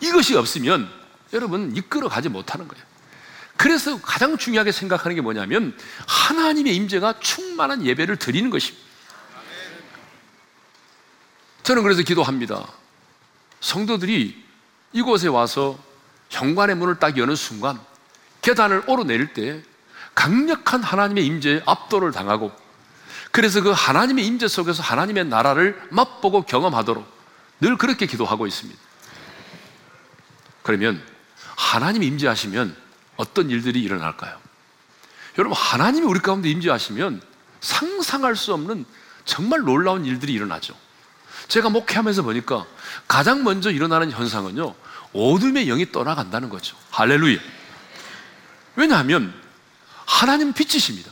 이것이 0.00 0.34
없으면 0.34 0.88
여러분 1.32 1.74
이끌어 1.76 2.08
가지 2.08 2.28
못하는 2.28 2.66
거예요. 2.68 2.84
그래서 3.56 4.00
가장 4.00 4.36
중요하게 4.36 4.72
생각하는 4.72 5.14
게 5.14 5.20
뭐냐면 5.20 5.76
하나님의 6.06 6.74
임재가 6.76 7.20
충만한 7.20 7.84
예배를 7.86 8.16
드리는 8.16 8.50
것입니다. 8.50 8.81
저는 11.62 11.82
그래서 11.82 12.02
기도합니다. 12.02 12.66
성도들이 13.60 14.42
이곳에 14.92 15.28
와서 15.28 15.78
현관의 16.30 16.76
문을 16.76 16.98
딱 16.98 17.16
여는 17.16 17.36
순간 17.36 17.78
계단을 18.42 18.82
오르내릴 18.86 19.32
때 19.32 19.62
강력한 20.14 20.82
하나님의 20.82 21.24
임재에 21.24 21.62
압도를 21.64 22.10
당하고 22.12 22.52
그래서 23.30 23.62
그 23.62 23.70
하나님의 23.70 24.26
임재 24.26 24.48
속에서 24.48 24.82
하나님의 24.82 25.26
나라를 25.26 25.80
맛보고 25.90 26.42
경험하도록 26.42 27.06
늘 27.60 27.78
그렇게 27.78 28.06
기도하고 28.06 28.46
있습니다. 28.46 28.78
그러면 30.62 31.02
하나님 31.56 32.02
임재하시면 32.02 32.76
어떤 33.16 33.50
일들이 33.50 33.82
일어날까요? 33.82 34.36
여러분 35.38 35.56
하나님이 35.58 36.06
우리 36.06 36.20
가운데 36.20 36.50
임재하시면 36.50 37.22
상상할 37.60 38.36
수 38.36 38.52
없는 38.52 38.84
정말 39.24 39.60
놀라운 39.60 40.04
일들이 40.04 40.32
일어나죠. 40.32 40.74
제가 41.52 41.68
목회하면서 41.68 42.22
보니까 42.22 42.64
가장 43.06 43.44
먼저 43.44 43.70
일어나는 43.70 44.10
현상은요, 44.10 44.74
어둠의 45.12 45.66
영이 45.66 45.92
떠나간다는 45.92 46.48
거죠. 46.48 46.74
할렐루야. 46.92 47.38
왜냐하면 48.76 49.34
하나님 50.06 50.54
빛이십니다. 50.54 51.10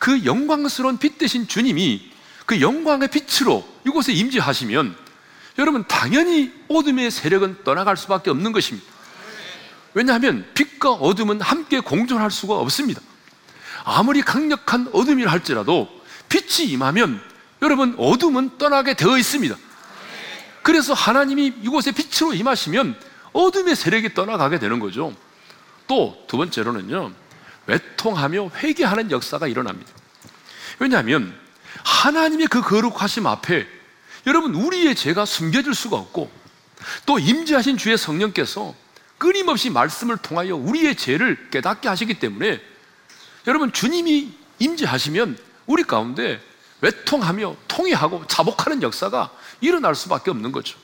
그 0.00 0.24
영광스러운 0.24 0.98
빛 0.98 1.18
대신 1.18 1.46
주님이 1.46 2.10
그 2.46 2.60
영광의 2.60 3.10
빛으로 3.12 3.64
이곳에 3.86 4.12
임재하시면 4.12 4.96
여러분 5.58 5.84
당연히 5.86 6.52
어둠의 6.66 7.12
세력은 7.12 7.62
떠나갈 7.62 7.96
수밖에 7.96 8.30
없는 8.30 8.50
것입니다. 8.50 8.90
왜냐하면 9.94 10.48
빛과 10.54 10.94
어둠은 10.94 11.40
함께 11.40 11.78
공존할 11.78 12.32
수가 12.32 12.56
없습니다. 12.56 13.00
아무리 13.84 14.20
강력한 14.20 14.88
어둠이라 14.92 15.30
할지라도 15.30 15.88
빛이 16.28 16.68
임하면 16.72 17.29
여러분 17.62 17.94
어둠은 17.98 18.56
떠나게 18.58 18.94
되어 18.94 19.18
있습니다. 19.18 19.56
그래서 20.62 20.92
하나님이 20.94 21.52
이곳에 21.62 21.92
빛으로 21.92 22.34
임하시면 22.34 22.96
어둠의 23.32 23.76
세력이 23.76 24.14
떠나가게 24.14 24.58
되는 24.58 24.78
거죠. 24.80 25.14
또 25.86 26.18
두 26.28 26.36
번째로는요. 26.36 27.12
외통하며 27.66 28.50
회개하는 28.56 29.10
역사가 29.10 29.46
일어납니다. 29.48 29.90
왜냐하면 30.78 31.34
하나님의 31.84 32.46
그 32.46 32.62
거룩하심 32.62 33.26
앞에 33.26 33.66
여러분 34.28 34.54
우리의 34.54 34.94
죄가 34.94 35.24
숨겨질 35.24 35.74
수가 35.74 35.96
없고 35.96 36.30
또 37.06 37.18
임재하신 37.18 37.76
주의 37.76 37.96
성령께서 37.98 38.74
끊임없이 39.18 39.68
말씀을 39.70 40.16
통하여 40.18 40.54
우리의 40.56 40.94
죄를 40.96 41.50
깨닫게 41.50 41.88
하시기 41.88 42.14
때문에 42.20 42.60
여러분 43.48 43.72
주님이 43.72 44.32
임재하시면 44.60 45.36
우리 45.66 45.82
가운데 45.84 46.40
외통하며 46.80 47.56
통이하고 47.68 48.26
자복하는 48.26 48.82
역사가 48.82 49.30
일어날 49.60 49.94
수밖에 49.94 50.30
없는 50.30 50.52
거죠. 50.52 50.78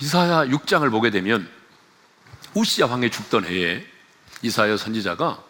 이사야 0.00 0.46
6장을 0.46 0.88
보게 0.90 1.10
되면 1.10 1.48
우시아 2.54 2.86
왕이 2.86 3.10
죽던 3.10 3.44
해에 3.46 3.84
이사야 4.42 4.76
선지자가 4.76 5.42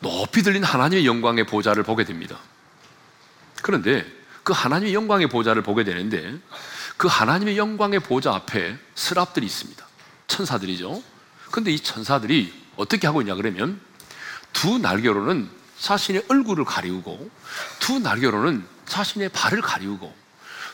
높이 0.00 0.42
들린 0.42 0.64
하나님의 0.64 1.06
영광의 1.06 1.46
보좌를 1.46 1.82
보게 1.84 2.04
됩니다. 2.04 2.38
그런데 3.62 4.04
그 4.42 4.52
하나님의 4.52 4.94
영광의 4.94 5.28
보좌를 5.28 5.62
보게 5.62 5.84
되는데 5.84 6.36
그 6.96 7.06
하나님의 7.06 7.56
영광의 7.56 8.00
보좌 8.00 8.34
앞에 8.34 8.76
슬압들이 8.94 9.46
있습니다. 9.46 9.84
천사들이죠. 10.26 11.02
그런데이 11.50 11.78
천사들이 11.80 12.52
어떻게 12.76 13.06
하고 13.06 13.20
있냐 13.22 13.34
그러면 13.34 13.80
두 14.52 14.78
날개로는 14.78 15.57
자신의 15.80 16.24
얼굴을 16.28 16.64
가리우고 16.64 17.30
두 17.78 17.98
날개로는 17.98 18.66
자신의 18.86 19.28
발을 19.30 19.62
가리우고 19.62 20.14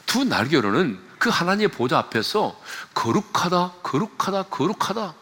두 0.07 0.25
날개로는 0.25 1.01
그 1.19 1.31
하나님의 1.31 1.69
보좌 1.69 1.99
앞에서 1.99 2.59
거룩하다, 2.95 3.73
거룩하다, 3.83 4.45
거룩하다. 4.45 5.15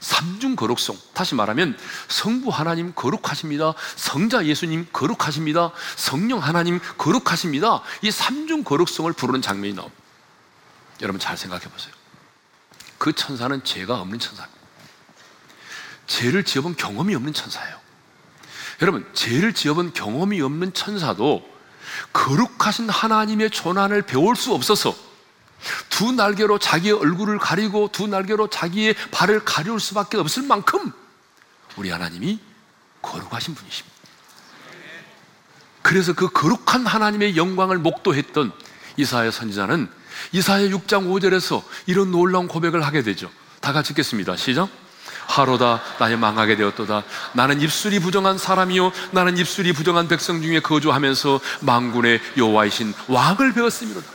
삼중 0.00 0.54
거룩성. 0.54 0.96
다시 1.12 1.34
말하면 1.34 1.76
성부 2.06 2.50
하나님 2.50 2.92
거룩하십니다. 2.94 3.72
성자 3.96 4.46
예수님 4.46 4.86
거룩하십니다. 4.92 5.72
성령 5.96 6.38
하나님 6.38 6.78
거룩하십니다. 6.98 7.82
이 8.02 8.10
삼중 8.12 8.62
거룩성을 8.62 9.12
부르는 9.12 9.42
장면이 9.42 9.74
나옵니다. 9.74 10.00
여러분 11.02 11.18
잘 11.18 11.36
생각해 11.36 11.64
보세요. 11.64 11.92
그 12.98 13.12
천사는 13.12 13.64
죄가 13.64 13.98
없는 14.00 14.20
천사입니다. 14.20 14.58
죄를 16.06 16.44
지어본 16.44 16.76
경험이 16.76 17.16
없는 17.16 17.32
천사예요. 17.32 17.87
여러분, 18.80 19.06
죄를 19.12 19.52
지어본 19.54 19.92
경험이 19.92 20.40
없는 20.40 20.72
천사도 20.72 21.44
거룩하신 22.12 22.88
하나님의 22.90 23.50
조난을 23.50 24.02
배울 24.02 24.36
수 24.36 24.54
없어서 24.54 24.94
두 25.90 26.12
날개로 26.12 26.58
자기의 26.58 26.94
얼굴을 26.96 27.38
가리고 27.38 27.90
두 27.92 28.06
날개로 28.06 28.48
자기의 28.48 28.94
발을 29.10 29.44
가려울 29.44 29.80
수밖에 29.80 30.16
없을 30.16 30.44
만큼 30.44 30.92
우리 31.76 31.90
하나님이 31.90 32.38
거룩하신 33.02 33.54
분이십니다. 33.56 33.96
그래서 35.82 36.12
그 36.12 36.28
거룩한 36.30 36.86
하나님의 36.86 37.36
영광을 37.36 37.78
목도했던 37.78 38.52
이사야 38.98 39.30
선지자는 39.32 39.90
이사야 40.32 40.68
6장 40.68 41.06
5절에서 41.08 41.62
이런 41.86 42.12
놀라운 42.12 42.46
고백을 42.46 42.84
하게 42.86 43.02
되죠. 43.02 43.28
다 43.60 43.72
같이 43.72 43.90
읽겠습니다. 43.92 44.36
시작. 44.36 44.68
하로다 45.28 45.80
나의 45.98 46.16
망하게 46.16 46.56
되었도다 46.56 47.02
나는 47.34 47.60
입술이 47.60 47.98
부정한 47.98 48.38
사람이요 48.38 48.92
나는 49.10 49.36
입술이 49.36 49.72
부정한 49.74 50.08
백성 50.08 50.40
중에 50.40 50.60
거주하면서 50.60 51.40
망군의 51.60 52.20
여호와이신 52.38 52.94
왕을 53.08 53.52
배웠음이로다 53.52 54.06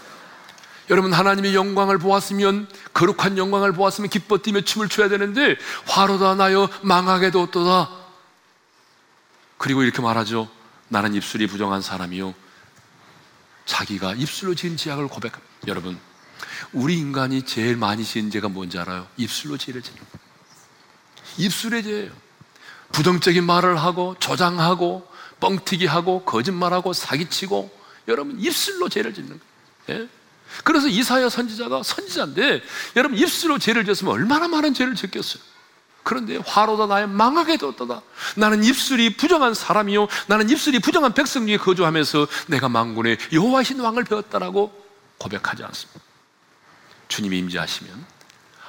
여러분 0.90 1.14
하나님의 1.14 1.54
영광을 1.56 2.00
보았으면 2.00 2.68
거룩한 2.96 3.38
영광을 3.38 3.72
보았으면 3.74 4.10
기뻐 4.10 4.40
뛰며 4.40 4.62
춤을 4.62 4.90
춰야 4.90 5.08
되는데 5.08 5.56
화로다 5.88 6.34
나여 6.36 6.68
망하게 6.82 7.30
되었도다 7.30 7.90
그리고 9.60 9.84
이렇게 9.84 10.02
말하죠 10.02 10.50
나는 10.88 11.14
입술이 11.14 11.46
부정한 11.48 11.82
사람이요 11.84 12.34
자기가 13.68 14.14
입술로 14.16 14.56
지은 14.56 14.78
죄악을 14.78 15.08
고백합니다 15.08 15.54
여러분 15.68 15.98
우리 16.74 16.96
인간이 16.98 17.44
제일 17.44 17.78
많이 17.78 18.04
지은 18.04 18.32
죄가 18.32 18.50
뭔지 18.50 18.78
알아요? 18.80 19.08
입술로 19.16 19.58
죄를 19.58 19.82
지는 19.84 19.98
거예요 20.00 20.23
입술의 21.38 21.84
죄예요. 21.84 22.12
부정적인 22.92 23.44
말을 23.44 23.78
하고 23.80 24.16
조장하고 24.20 25.08
뻥튀기하고 25.40 26.24
거짓말하고 26.24 26.94
사기치고 26.94 27.70
여러분 28.08 28.40
입술로 28.40 28.90
죄를 28.90 29.14
짓는 29.14 29.40
거예요. 29.88 30.02
예? 30.04 30.08
그래서 30.64 30.88
이사야 30.88 31.30
선지자가 31.30 31.82
선지자인데 31.82 32.62
여러분 32.96 33.18
입술로 33.18 33.58
죄를 33.58 33.86
짓으면 33.86 34.14
얼마나 34.14 34.48
많은 34.48 34.74
죄를 34.76 34.94
지었겠어요. 34.96 35.42
그런데 36.04 36.38
화로다 36.46 36.86
나의 36.86 37.08
망하게 37.08 37.58
되었다. 37.58 38.02
나는 38.36 38.64
입술이 38.64 39.18
부정한 39.18 39.54
사람이요 39.56 40.08
나는 40.28 40.50
입술이 40.50 40.80
부정한 40.80 41.14
백성 41.14 41.48
중에 41.48 41.58
거주하면서 41.58 42.28
내가 42.48 42.70
망군의 42.70 43.18
여호와신 43.32 43.80
왕을 43.80 44.04
배웠다라고 44.04 44.72
고백하지 45.18 45.64
않습니다. 45.64 46.02
주님이 47.08 47.40
임재하시면 47.40 48.06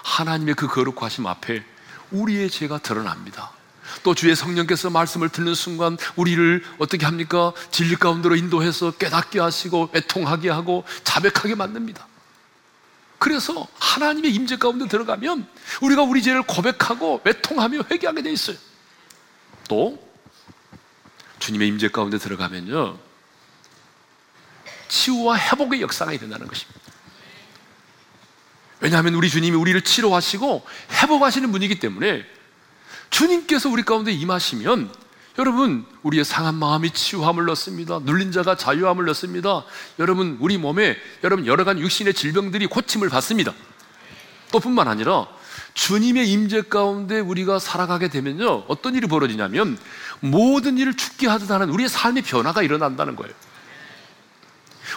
하나님의 0.04 0.54
그 0.54 0.66
거룩하심 0.68 1.26
앞에 1.26 1.62
우리의 2.10 2.50
죄가 2.50 2.78
드러납니다. 2.78 3.52
또 4.02 4.14
주의 4.14 4.34
성령께서 4.34 4.90
말씀을 4.90 5.28
듣는 5.28 5.54
순간 5.54 5.96
우리를 6.16 6.64
어떻게 6.78 7.06
합니까? 7.06 7.52
진리 7.70 7.94
가운데로 7.96 8.36
인도해서 8.36 8.90
깨닫게 8.92 9.40
하시고 9.40 9.90
애통하게 9.94 10.50
하고 10.50 10.84
자백하게 11.04 11.54
만듭니다. 11.54 12.06
그래서 13.18 13.66
하나님의 13.78 14.34
임재 14.34 14.56
가운데 14.58 14.86
들어가면 14.86 15.46
우리가 15.80 16.02
우리 16.02 16.22
죄를 16.22 16.42
고백하고 16.42 17.22
애통하며 17.26 17.82
회개하게 17.90 18.22
돼 18.22 18.32
있어요. 18.32 18.56
또 19.68 20.02
주님의 21.38 21.68
임재 21.68 21.88
가운데 21.88 22.18
들어가면요. 22.18 22.98
치유와 24.88 25.38
회복의 25.38 25.80
역사가 25.80 26.12
일어나는 26.12 26.46
것입니다. 26.46 26.80
왜냐하면 28.84 29.14
우리 29.14 29.30
주님이 29.30 29.56
우리를 29.56 29.80
치료하시고 29.80 30.62
회복하시는 31.02 31.50
분이기 31.50 31.78
때문에 31.80 32.22
주님께서 33.08 33.70
우리 33.70 33.82
가운데 33.82 34.12
임하시면 34.12 34.90
여러분 35.38 35.86
우리의 36.02 36.22
상한 36.26 36.56
마음이 36.56 36.90
치유함을 36.90 37.48
얻습니다. 37.48 38.00
눌린 38.00 38.30
자가 38.30 38.58
자유함을 38.58 39.08
얻습니다. 39.08 39.64
여러분 39.98 40.36
우리 40.38 40.58
몸에 40.58 40.98
여러분 41.24 41.46
여러 41.46 41.64
가지 41.64 41.80
육신의 41.80 42.12
질병들이 42.12 42.66
고침을 42.66 43.08
받습니다. 43.08 43.54
또뿐만 44.52 44.86
아니라 44.86 45.28
주님의 45.72 46.30
임재 46.30 46.60
가운데 46.62 47.20
우리가 47.20 47.58
살아가게 47.58 48.08
되면요 48.08 48.64
어떤 48.68 48.94
일이 48.96 49.06
벌어지냐면 49.08 49.78
모든 50.20 50.76
일을 50.76 50.94
죽게 50.94 51.26
하듯 51.26 51.50
하는 51.50 51.70
우리의 51.70 51.88
삶의 51.88 52.22
변화가 52.24 52.62
일어난다는 52.62 53.16
거예요. 53.16 53.32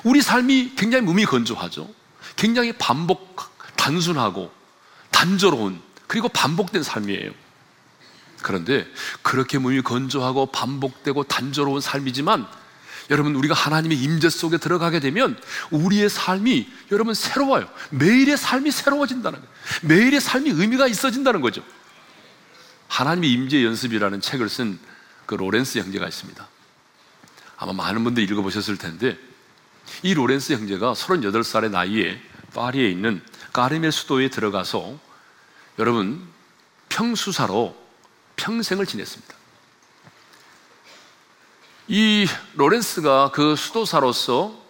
우리 0.03 0.21
삶이 0.21 0.73
굉장히 0.75 1.05
몸이 1.05 1.23
건조하죠. 1.25 1.87
굉장히 2.35 2.73
반복 2.73 3.55
단순하고 3.87 4.51
단조로운 5.11 5.81
그리고 6.07 6.27
반복된 6.29 6.83
삶이에요. 6.83 7.31
그런데 8.41 8.85
그렇게 9.23 9.57
몸이 9.57 9.81
건조하고 9.81 10.47
반복되고 10.47 11.23
단조로운 11.23 11.79
삶이지만 11.81 12.45
여러분 13.09 13.35
우리가 13.35 13.53
하나님의 13.53 13.97
임재 13.99 14.29
속에 14.29 14.57
들어가게 14.57 14.99
되면 14.99 15.39
우리의 15.71 16.09
삶이 16.09 16.67
여러분 16.91 17.13
새로워요. 17.13 17.67
매일의 17.91 18.35
삶이 18.37 18.71
새로워진다는 18.71 19.39
거예요. 19.39 19.53
매일의 19.83 20.19
삶이 20.21 20.49
의미가 20.51 20.87
있어진다는 20.87 21.39
거죠. 21.41 21.63
하나님의 22.89 23.31
임재 23.31 23.63
연습이라는 23.63 24.21
책을 24.21 24.49
쓴 24.49 24.77
그 25.27 25.35
로렌스 25.35 25.79
형제가 25.79 26.07
있습니다. 26.07 26.47
아마 27.57 27.73
많은 27.73 28.05
분들이 28.05 28.25
읽어보셨을 28.27 28.77
텐데 28.77 29.17
이 30.01 30.13
로렌스 30.13 30.53
형제가 30.53 30.93
38살의 30.93 31.69
나이에 31.69 32.17
파리에 32.55 32.89
있는 32.89 33.21
가르멜 33.57 33.89
수도에 33.89 34.29
들어가서 34.29 34.99
여러분 35.79 36.23
평수사로 36.89 37.75
평생을 38.35 38.85
지냈습니다. 38.85 39.33
이 41.87 42.27
로렌스가 42.53 43.31
그 43.31 43.55
수도사로서 43.55 44.63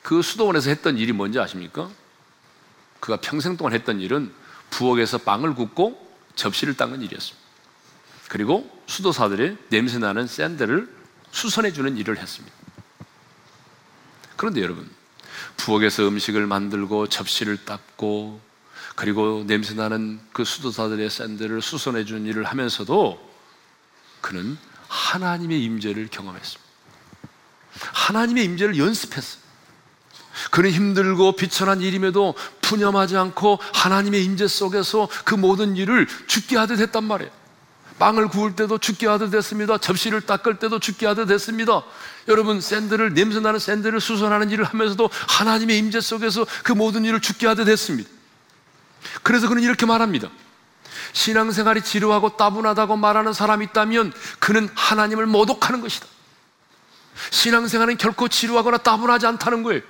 그 0.00 0.22
수도원에서 0.22 0.70
했던 0.70 0.96
일이 0.96 1.12
뭔지 1.12 1.38
아십니까? 1.40 1.90
그가 3.00 3.18
평생 3.20 3.58
동안 3.58 3.74
했던 3.74 4.00
일은 4.00 4.32
부엌에서 4.70 5.18
빵을 5.18 5.54
굽고 5.54 6.00
접시를 6.34 6.74
닦는 6.74 7.02
일이었습니다. 7.02 7.38
그리고 8.30 8.82
수도사들의 8.86 9.58
냄새나는 9.68 10.26
샌들을 10.26 10.88
수선해주는 11.32 11.98
일을 11.98 12.16
했습니다. 12.16 12.56
그런데 14.38 14.62
여러분, 14.62 14.88
부엌에서 15.56 16.08
음식을 16.08 16.46
만들고 16.46 17.08
접시를 17.08 17.64
닦고 17.64 18.40
그리고 18.94 19.44
냄새나는 19.46 20.20
그 20.32 20.44
수도사들의 20.44 21.08
샌들을 21.08 21.62
수선해 21.62 22.04
주는 22.04 22.26
일을 22.26 22.44
하면서도 22.44 23.30
그는 24.20 24.58
하나님의 24.88 25.62
임재를 25.64 26.08
경험했습니다. 26.10 26.62
하나님의 27.92 28.44
임재를 28.44 28.76
연습했어요. 28.78 29.40
그는 30.50 30.70
힘들고 30.70 31.36
비천한 31.36 31.80
일임에도 31.80 32.34
푸념하지 32.62 33.16
않고 33.16 33.58
하나님의 33.74 34.24
임재 34.24 34.46
속에서 34.48 35.08
그 35.24 35.34
모든 35.34 35.76
일을 35.76 36.06
죽게 36.26 36.56
하듯 36.56 36.78
했단 36.80 37.04
말이에요. 37.04 37.41
빵을 37.98 38.28
구울 38.28 38.56
때도 38.56 38.78
죽게 38.78 39.06
하듯 39.06 39.30
됐습니다. 39.30 39.78
접시를 39.78 40.22
닦을 40.22 40.58
때도 40.58 40.78
죽게 40.78 41.06
하듯 41.06 41.28
됐습니다. 41.28 41.82
여러분 42.28 42.60
샌들을 42.60 43.14
냄새나는 43.14 43.58
샌들을 43.58 44.00
수선하는 44.00 44.50
일을 44.50 44.64
하면서도 44.64 45.10
하나님의 45.12 45.78
임재 45.78 46.00
속에서 46.00 46.46
그 46.62 46.72
모든 46.72 47.04
일을 47.04 47.20
죽게 47.20 47.46
하듯 47.46 47.66
됐습니다. 47.66 48.08
그래서 49.22 49.48
그는 49.48 49.62
이렇게 49.62 49.86
말합니다. 49.86 50.28
신앙생활이 51.12 51.82
지루하고 51.82 52.36
따분하다고 52.36 52.96
말하는 52.96 53.32
사람이 53.32 53.66
있다면 53.66 54.12
그는 54.38 54.68
하나님을 54.74 55.26
모독하는 55.26 55.80
것이다. 55.80 56.06
신앙생활은 57.30 57.98
결코 57.98 58.28
지루하거나 58.28 58.78
따분하지 58.78 59.26
않다는 59.26 59.62
거예요. 59.64 59.82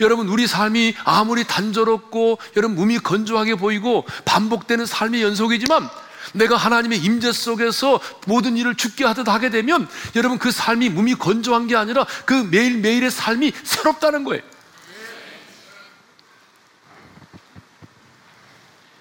여러분 0.00 0.28
우리 0.28 0.46
삶이 0.46 0.94
아무리 1.04 1.42
단조롭고 1.42 2.38
여러분 2.56 2.76
몸이 2.76 3.00
건조하게 3.00 3.56
보이고 3.56 4.06
반복되는 4.24 4.86
삶의 4.86 5.22
연속이지만 5.22 5.88
내가 6.34 6.56
하나님의 6.56 6.98
임재 6.98 7.32
속에서 7.32 8.00
모든 8.26 8.56
일을 8.56 8.74
죽게 8.76 9.04
하듯 9.04 9.28
하게 9.28 9.50
되면 9.50 9.88
여러분 10.16 10.38
그 10.38 10.50
삶이 10.50 10.88
몸이 10.90 11.14
건조한 11.16 11.66
게 11.66 11.76
아니라 11.76 12.06
그 12.24 12.32
매일매일의 12.34 13.10
삶이 13.10 13.52
새롭다는 13.64 14.24
거예요. 14.24 14.42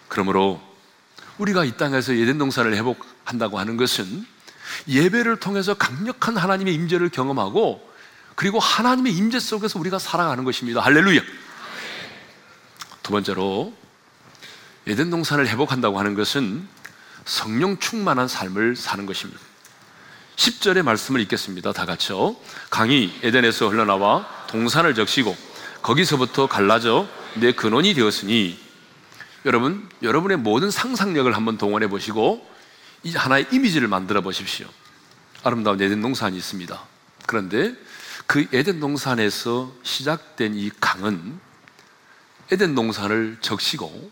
그러므로 0.08 0.62
우리가 1.38 1.64
이 1.64 1.78
땅에서 1.78 2.18
예덴 2.18 2.38
동산을 2.38 2.76
회복한다고 2.76 3.58
하는 3.58 3.78
것은 3.78 4.26
예배를 4.88 5.40
통해서 5.40 5.74
강력한 5.74 6.36
하나님의 6.36 6.74
임재를 6.76 7.10
경험하고 7.10 7.90
그리고 8.36 8.60
하나님의 8.60 9.14
임재 9.14 9.40
속에서 9.40 9.80
우리가 9.80 10.00
살아가는 10.00 10.44
것입니다. 10.44 10.82
할렐루야. 10.82 11.22
두 13.04 13.12
번째로 13.12 13.74
예덴 14.88 15.10
동산을 15.10 15.48
회복한다고 15.48 15.98
하는 15.98 16.14
것은 16.14 16.68
성령 17.26 17.78
충만한 17.80 18.28
삶을 18.28 18.76
사는 18.76 19.06
것입니다. 19.06 19.40
10절의 20.38 20.82
말씀을 20.84 21.20
읽겠습니다. 21.22 21.72
다 21.74 21.86
같이요. 21.86 22.36
강이 22.70 23.20
에덴에서 23.24 23.70
흘러나와 23.70 24.28
동산을 24.48 24.96
적시고 24.96 25.36
거기서부터 25.82 26.48
갈라져 26.48 27.08
내 27.36 27.54
근원이 27.54 27.94
되었으니 27.94 28.60
여러분, 29.46 29.88
여러분의 30.02 30.38
모든 30.38 30.70
상상력을 30.72 31.32
한번 31.36 31.58
동원해 31.58 31.88
보시고 31.88 32.48
이 33.04 33.14
하나의 33.14 33.48
이미지를 33.52 33.88
만들어 33.88 34.22
보십시오. 34.22 34.68
아름다운 35.44 35.82
에덴 35.82 36.02
동산이 36.02 36.38
있습니다. 36.38 36.80
그런데 37.26 37.74
그 38.28 38.48
에덴 38.54 38.80
동산에서 38.80 39.72
시작된 39.84 40.54
이 40.56 40.70
강은 40.80 41.40
에덴 42.52 42.76
동산을 42.76 43.38
적시고 43.42 44.12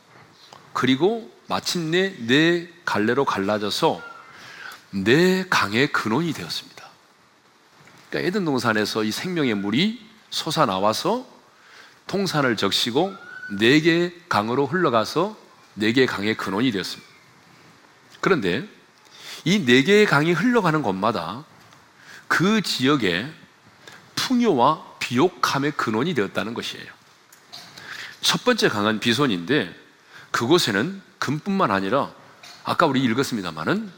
그리고 0.73 1.31
마침내 1.49 2.13
네 2.27 2.69
갈래로 2.85 3.25
갈라져서 3.25 4.01
네 4.91 5.45
강의 5.49 5.91
근원이 5.91 6.31
되었습니다. 6.31 6.87
그러니까 8.09 8.27
에덴 8.27 8.45
동산에서 8.45 9.03
이 9.03 9.11
생명의 9.11 9.55
물이 9.55 10.07
솟아 10.29 10.67
나와서 10.67 11.27
통산을 12.07 12.55
적시고 12.55 13.13
네 13.59 13.81
개의 13.81 14.15
강으로 14.29 14.67
흘러가서 14.67 15.35
네 15.73 15.91
개의 15.91 16.05
강의 16.07 16.37
근원이 16.37 16.71
되었습니다. 16.71 17.09
그런데 18.21 18.67
이 19.45 19.65
네 19.65 19.83
개의 19.83 20.05
강이 20.05 20.31
흘러가는 20.33 20.81
곳마다 20.83 21.45
그 22.27 22.61
지역에 22.61 23.25
풍요와 24.15 24.97
비옥함의 24.99 25.71
근원이 25.77 26.13
되었다는 26.13 26.53
것이에요. 26.53 26.85
첫 28.21 28.43
번째 28.43 28.69
강은 28.69 28.99
비손인데 28.99 29.73
그곳에는 30.31 31.08
금뿐만 31.19 31.69
아니라 31.69 32.11
아까 32.63 32.85
우리 32.85 33.03
읽었습니다만은 33.03 33.91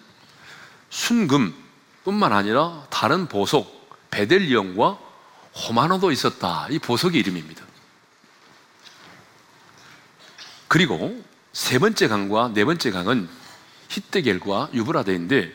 순금뿐만 0.89 2.34
아니라 2.34 2.86
다른 2.89 3.27
보석 3.27 4.10
베델리온과 4.12 4.99
호마노도 5.67 6.12
있었다. 6.12 6.67
이 6.69 6.79
보석의 6.79 7.19
이름입니다. 7.21 7.63
그리고 10.67 11.21
세 11.53 11.79
번째 11.79 12.07
강과 12.07 12.51
네 12.53 12.65
번째 12.65 12.91
강은 12.91 13.29
히데겔과 13.89 14.69
유브라데인데 14.73 15.51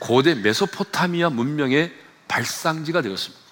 고대 0.00 0.34
메소포타미아 0.34 1.30
문명의 1.30 1.92
발상지가 2.28 3.00
되었습니다. 3.00 3.42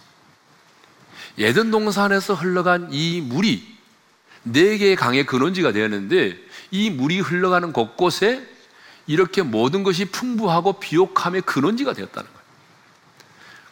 예전 1.39 1.71
동산에서 1.71 2.35
흘러간 2.35 2.89
이 2.91 3.21
물이 3.21 3.77
네 4.43 4.77
개의 4.77 4.97
강의 4.97 5.25
근원지가 5.25 5.71
되었는데 5.73 6.37
이 6.73 6.89
물이 6.91 7.21
흘러가는 7.21 7.71
곳곳에 7.73 8.49
이렇게 9.07 9.43
모든 9.43 9.85
것이 9.85 10.07
풍부하고 10.07 10.81
비옥함의 10.81 11.43
근원지가 11.43 11.93
되었다는 11.93 12.29
거예요. 12.29 12.43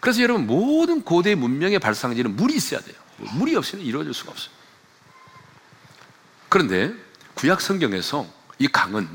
그래서 0.00 0.22
여러분 0.22 0.46
모든 0.46 1.02
고대 1.02 1.34
문명의 1.34 1.78
발상지는 1.78 2.36
물이 2.36 2.54
있어야 2.54 2.80
돼요. 2.80 2.94
뭐 3.16 3.32
물이 3.34 3.56
없이는 3.56 3.82
이루어질 3.84 4.14
수가 4.14 4.30
없어요. 4.32 4.54
그런데 6.50 6.92
구약 7.34 7.60
성경에서 7.62 8.26
이 8.58 8.68
강은 8.68 9.08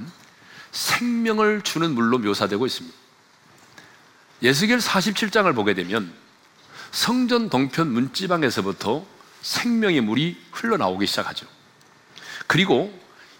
생명을 0.71 1.62
주는 1.62 1.91
물로 1.93 2.17
묘사되고 2.19 2.65
있습니다. 2.65 2.98
예수결 4.41 4.80
47장을 4.80 5.54
보게 5.56 5.74
되면 5.76 6.12
성전 6.91 7.50
동편 7.50 7.91
문지방에서부터 7.91 9.06
생명의 9.43 10.02
물이 10.02 10.41
흘러나오기 10.54 11.06
시작하죠. 11.08 11.45
그리고 12.48 12.91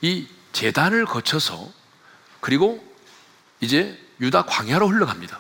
이 0.02 0.28
재단을 0.56 1.06
거쳐서 1.06 1.68
그리고 2.40 2.82
이제 3.60 4.00
유다 4.22 4.44
광야로 4.46 4.88
흘러갑니다. 4.88 5.38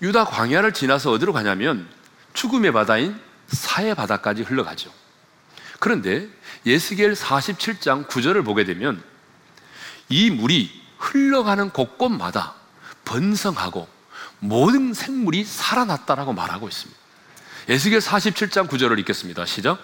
유다 0.00 0.24
광야를 0.24 0.72
지나서 0.72 1.10
어디로 1.10 1.34
가냐면 1.34 1.86
죽음의 2.32 2.72
바다인 2.72 3.20
사해 3.46 3.92
바다까지 3.92 4.42
흘러가죠. 4.42 4.90
그런데 5.80 6.26
예스겔 6.64 7.12
47장 7.12 8.08
9절을 8.08 8.42
보게 8.42 8.64
되면 8.64 9.02
이 10.08 10.30
물이 10.30 10.70
흘러가는 10.98 11.68
곳곳마다 11.68 12.54
번성하고 13.04 13.86
모든 14.38 14.94
생물이 14.94 15.44
살아났다라고 15.44 16.32
말하고 16.32 16.68
있습니다. 16.68 16.98
예스겔 17.68 17.98
47장 18.00 18.66
9절을 18.66 18.98
읽겠습니다. 19.00 19.44
시작. 19.44 19.78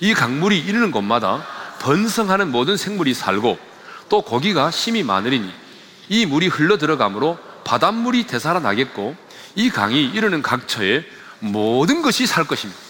이 0.00 0.14
강물이 0.14 0.58
이르는 0.58 0.90
곳마다 0.90 1.46
번성하는 1.82 2.52
모든 2.52 2.76
생물이 2.76 3.12
살고 3.12 3.58
또 4.08 4.22
고기가 4.22 4.70
심이 4.70 5.02
많으리니 5.02 5.52
이 6.10 6.26
물이 6.26 6.46
흘러 6.46 6.78
들어가므로 6.78 7.38
바닷물이 7.64 8.26
되살아나겠고 8.28 9.16
이 9.56 9.68
강이 9.68 10.04
이르는 10.06 10.42
각처에 10.42 11.04
모든 11.40 12.00
것이 12.02 12.26
살 12.26 12.44
것입니다. 12.44 12.80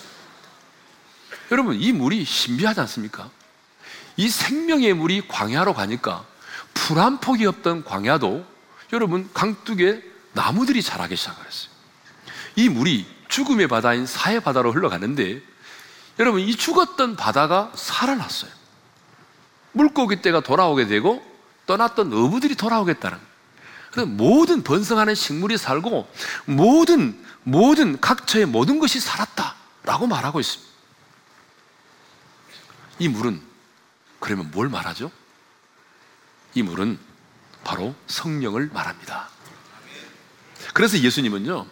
여러분, 1.50 1.81
이 1.81 1.92
물이 1.92 2.24
신비하지 2.24 2.81
않습니까? 2.81 3.31
이 4.18 4.28
생명의 4.28 4.92
물이 4.94 5.26
광야로 5.28 5.72
가니까 5.74 6.24
풀한 6.74 7.20
폭이 7.20 7.46
없던 7.46 7.85
광야도 7.85 8.44
여러분 8.92 9.28
강둑에 9.33 10.02
나무들이 10.35 10.83
자라기 10.83 11.16
시작을 11.16 11.46
했어요. 11.46 11.70
이 12.57 12.68
물이 12.68 13.07
죽음의 13.31 13.68
바다인 13.68 14.05
사해 14.07 14.40
바다로 14.40 14.70
흘러가는데 14.70 15.40
여러분 16.18 16.42
이 16.42 16.55
죽었던 16.55 17.16
바다가 17.16 17.72
살아났어요. 17.74 18.50
물고기 19.72 20.22
떼가 20.22 20.40
돌아오게 20.40 20.87
되고 20.87 21.22
떠났던 21.66 22.12
어부들이 22.12 22.54
돌아오겠다는 22.54 23.18
그래서 23.90 24.06
모든 24.08 24.62
번성하는 24.62 25.14
식물이 25.14 25.58
살고 25.58 26.11
모든 26.46 27.18
모든 27.42 28.00
각처의 28.00 28.46
모든 28.46 28.78
것이 28.78 29.00
살았다라고 29.00 30.06
말하고 30.06 30.40
있습니다. 30.40 30.72
이 33.00 33.08
물은 33.08 33.40
그러면 34.20 34.50
뭘 34.50 34.68
말하죠? 34.68 35.11
이 36.54 36.62
물은 36.62 36.98
바로 37.64 37.94
성령을 38.06 38.70
말합니다. 38.72 39.28
그래서 40.72 40.98
예수님은요. 40.98 41.66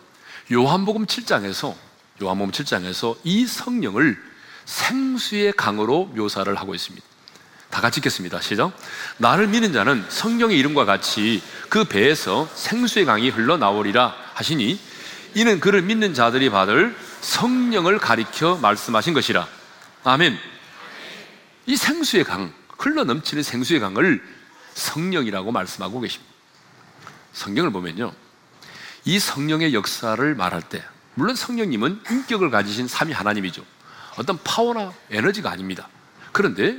요한복음 0.53 1.07
7장에서 1.07 1.75
요한복음 2.23 2.53
7장에서 2.53 3.17
이 3.25 3.47
성령을 3.47 4.19
생수의 4.67 5.53
강으로 5.55 6.07
묘사를 6.07 6.53
하고 6.55 6.75
있습니다. 6.75 7.07
다 7.71 7.81
같이 7.81 7.99
읽겠습니다. 8.01 8.41
시작. 8.41 8.73
나를 9.19 9.47
믿는 9.47 9.73
자는 9.73 10.05
성경의 10.09 10.59
이름과 10.59 10.85
같이 10.85 11.41
그 11.69 11.85
배에서 11.85 12.49
생수의 12.55 13.05
강이 13.05 13.31
흘러나오리라 13.31 14.13
하시니 14.35 14.79
이는 15.35 15.61
그를 15.61 15.81
믿는 15.83 16.13
자들이 16.13 16.51
받을 16.51 16.97
성령을 17.21 17.99
가리켜 17.99 18.57
말씀하신 18.57 19.15
것이라. 19.15 19.47
아멘. 20.03 20.37
이 21.67 21.77
생수의 21.77 22.25
강, 22.25 22.53
흘러 22.77 23.05
넘치는 23.05 23.45
생수의 23.45 23.79
강을 23.81 24.21
성령이라고 24.75 25.53
말씀하고 25.53 26.01
계십니다. 26.01 26.29
성경을 27.35 27.71
보면요. 27.71 28.11
이 29.05 29.19
성령의 29.21 29.75
역사를 29.75 30.35
말할 30.35 30.63
때, 30.63 30.83
물론 31.15 31.37
성령님은 31.37 32.01
인격을 32.11 32.51
가지신 32.51 32.89
삼위 32.89 33.13
하나님이죠. 33.13 33.65
어떤 34.17 34.37
파워나 34.43 34.93
에너지가 35.11 35.51
아닙니다. 35.51 35.89
그런데 36.33 36.79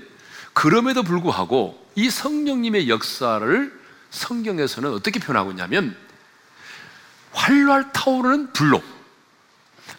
그럼에도 0.53 1.03
불구하고 1.03 1.79
이 1.95 2.09
성령님의 2.09 2.89
역사를 2.89 3.79
성경에서는 4.11 4.91
어떻게 4.93 5.19
표현하고 5.19 5.51
있냐면 5.51 5.95
활활 7.31 7.91
타오르는 7.93 8.51
불로 8.53 8.83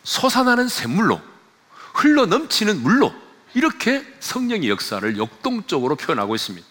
솟아나는 0.05 0.69
샘물로 0.69 1.21
흘러 1.95 2.27
넘치는 2.27 2.83
물로 2.83 3.15
이렇게 3.55 4.05
성령의 4.21 4.69
역사를 4.69 5.19
역동적으로 5.19 5.95
표현하고 5.97 6.35
있습니다. 6.35 6.67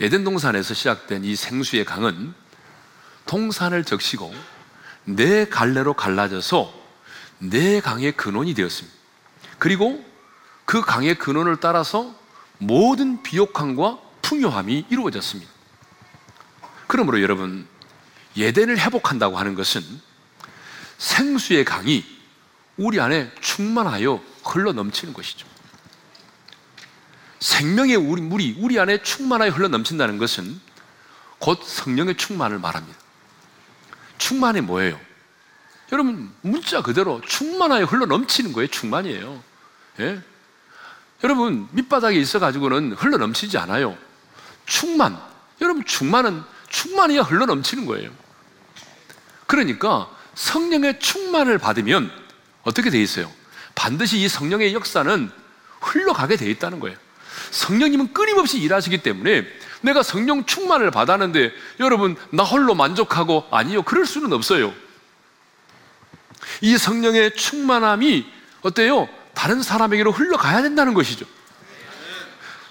에덴 0.00 0.24
동산에서 0.24 0.74
시작된 0.74 1.24
이 1.24 1.36
생수의 1.36 1.84
강은 1.84 2.34
동산을 3.26 3.84
적시고 3.84 4.32
내 5.04 5.26
네 5.26 5.48
갈래로 5.48 5.94
갈라져서 5.94 6.72
내 7.38 7.48
네 7.74 7.80
강의 7.80 8.12
근원이 8.12 8.54
되었습니다. 8.54 8.96
그리고 9.58 10.04
그 10.66 10.80
강의 10.82 11.14
근원을 11.16 11.58
따라서 11.60 12.14
모든 12.60 13.22
비옥함과 13.22 13.98
풍요함이 14.22 14.84
이루어졌습니다. 14.90 15.50
그러므로 16.86 17.22
여러분, 17.22 17.66
예 18.36 18.52
d 18.52 18.64
을 18.64 18.78
회복한다고 18.78 19.38
하는 19.38 19.54
것은 19.54 19.82
생수의 20.98 21.64
강이 21.64 22.04
우리 22.76 23.00
안에 23.00 23.32
충만하여 23.40 24.22
흘러 24.44 24.72
넘치는 24.72 25.14
것이죠. 25.14 25.48
생명의 27.40 27.96
물이 27.98 28.56
우리 28.60 28.78
안에 28.78 29.02
충만하여 29.02 29.50
흘러 29.50 29.68
넘친다는 29.68 30.18
것은 30.18 30.60
곧 31.38 31.62
성령의 31.64 32.16
충만을 32.18 32.58
말합니다. 32.58 32.98
충만이 34.18 34.60
뭐예요? 34.60 35.00
여러분, 35.92 36.30
문자 36.42 36.82
그대로 36.82 37.22
충만하여 37.22 37.86
흘러 37.86 38.04
넘치는 38.04 38.52
거예요. 38.52 38.68
충만이에요. 38.68 39.42
예? 40.00 40.22
여러분, 41.22 41.68
밑바닥에 41.72 42.18
있어가지고는 42.18 42.92
흘러 42.92 43.18
넘치지 43.18 43.58
않아요. 43.58 43.96
충만. 44.66 45.18
여러분, 45.60 45.84
충만은, 45.84 46.42
충만이야 46.68 47.22
흘러 47.22 47.46
넘치는 47.46 47.86
거예요. 47.86 48.10
그러니까 49.46 50.08
성령의 50.34 51.00
충만을 51.00 51.58
받으면 51.58 52.10
어떻게 52.62 52.88
돼 52.88 53.00
있어요? 53.02 53.30
반드시 53.74 54.18
이 54.20 54.28
성령의 54.28 54.74
역사는 54.74 55.30
흘러가게 55.80 56.36
돼 56.36 56.48
있다는 56.50 56.80
거예요. 56.80 56.96
성령님은 57.50 58.12
끊임없이 58.12 58.58
일하시기 58.58 59.02
때문에 59.02 59.44
내가 59.82 60.02
성령 60.02 60.44
충만을 60.46 60.90
받았는데 60.90 61.52
여러분, 61.80 62.16
나 62.30 62.42
홀로 62.44 62.74
만족하고 62.74 63.46
아니요. 63.50 63.82
그럴 63.82 64.06
수는 64.06 64.32
없어요. 64.32 64.72
이 66.62 66.78
성령의 66.78 67.34
충만함이 67.34 68.26
어때요? 68.62 69.08
다른 69.34 69.62
사람에게로 69.62 70.12
흘러가야 70.12 70.62
된다는 70.62 70.94
것이죠. 70.94 71.26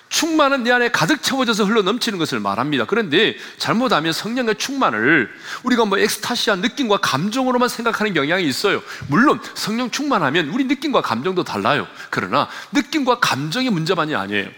충만은 0.09 0.63
내 0.63 0.71
안에 0.71 0.89
가득 0.89 1.21
채워져서 1.21 1.65
흘러 1.65 1.83
넘치는 1.83 2.17
것을 2.17 2.39
말합니다. 2.39 2.85
그런데 2.87 3.37
잘못하면 3.59 4.11
성령의 4.11 4.55
충만을 4.55 5.29
우리가 5.63 5.85
뭐 5.85 5.99
엑스타시한 5.99 6.61
느낌과 6.61 6.97
감정으로만 6.97 7.69
생각하는 7.69 8.15
경향이 8.15 8.45
있어요. 8.47 8.81
물론 9.07 9.39
성령 9.53 9.91
충만하면 9.91 10.49
우리 10.49 10.63
느낌과 10.65 11.01
감정도 11.03 11.43
달라요. 11.43 11.87
그러나 12.09 12.47
느낌과 12.71 13.19
감정의 13.19 13.69
문제만이 13.69 14.15
아니에요. 14.15 14.49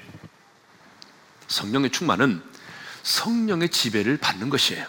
성령의 1.50 1.90
충만은 1.90 2.42
성령의 3.04 3.70
지배를 3.70 4.18
받는 4.18 4.50
것이에요. 4.50 4.86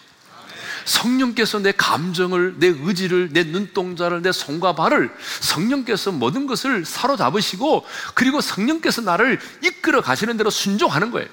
성령께서 0.84 1.58
내 1.58 1.72
감정을, 1.72 2.56
내 2.58 2.66
의지를, 2.68 3.28
내 3.32 3.44
눈동자를, 3.44 4.22
내 4.22 4.32
손과 4.32 4.74
발을 4.74 5.10
성령께서 5.40 6.12
모든 6.12 6.46
것을 6.46 6.84
사로잡으시고 6.84 7.86
그리고 8.14 8.40
성령께서 8.40 9.02
나를 9.02 9.38
이끌어 9.62 10.00
가시는 10.00 10.36
대로 10.36 10.50
순종하는 10.50 11.10
거예요. 11.10 11.28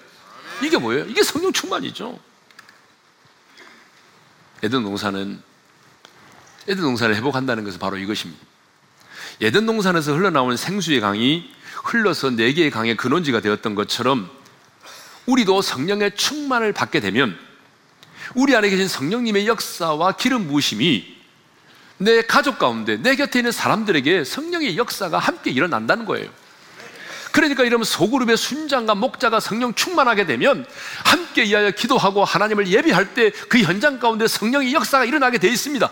이게 0.61 0.77
뭐예요? 0.77 1.05
이게 1.05 1.23
성령 1.23 1.53
충만이죠. 1.53 2.19
에덴 4.61 4.83
농사는 4.83 5.41
에덴 6.67 6.81
농사를 6.83 7.15
회복한다는 7.15 7.63
것은 7.63 7.79
바로 7.79 7.97
이것입니다. 7.97 8.39
에덴 9.41 9.65
농산에서 9.65 10.13
흘러나온 10.13 10.57
생수의 10.57 10.99
강이 10.99 11.49
흘러서 11.85 12.31
네 12.31 12.51
개의 12.53 12.69
강의 12.69 12.97
근원지가 12.97 13.39
되었던 13.39 13.73
것처럼 13.73 14.29
우리도 15.27 15.61
성령의 15.61 16.17
충만을 16.17 16.73
받게 16.73 16.99
되면 16.99 17.37
우리 18.35 18.55
안에 18.55 18.69
계신 18.69 18.87
성령님의 18.87 19.47
역사와 19.47 20.13
기름 20.13 20.47
부으심이 20.47 21.17
내 21.97 22.21
가족 22.21 22.59
가운데 22.59 22.97
내 22.97 23.15
곁에 23.15 23.39
있는 23.39 23.51
사람들에게 23.51 24.23
성령의 24.23 24.77
역사가 24.77 25.17
함께 25.19 25.51
일어난다는 25.51 26.05
거예요. 26.05 26.29
그러니까 27.31 27.63
이러면 27.63 27.83
소그룹의 27.85 28.37
순장과 28.37 28.95
목자가 28.95 29.39
성령 29.39 29.73
충만하게 29.73 30.25
되면 30.25 30.65
함께 31.03 31.43
이하여 31.43 31.69
기도하고 31.71 32.23
하나님을 32.25 32.67
예비할 32.67 33.13
때 33.13 33.29
그 33.49 33.59
현장 33.59 33.99
가운데 33.99 34.27
성령의 34.27 34.73
역사가 34.73 35.05
일어나게 35.05 35.37
돼 35.37 35.47
있습니다. 35.49 35.89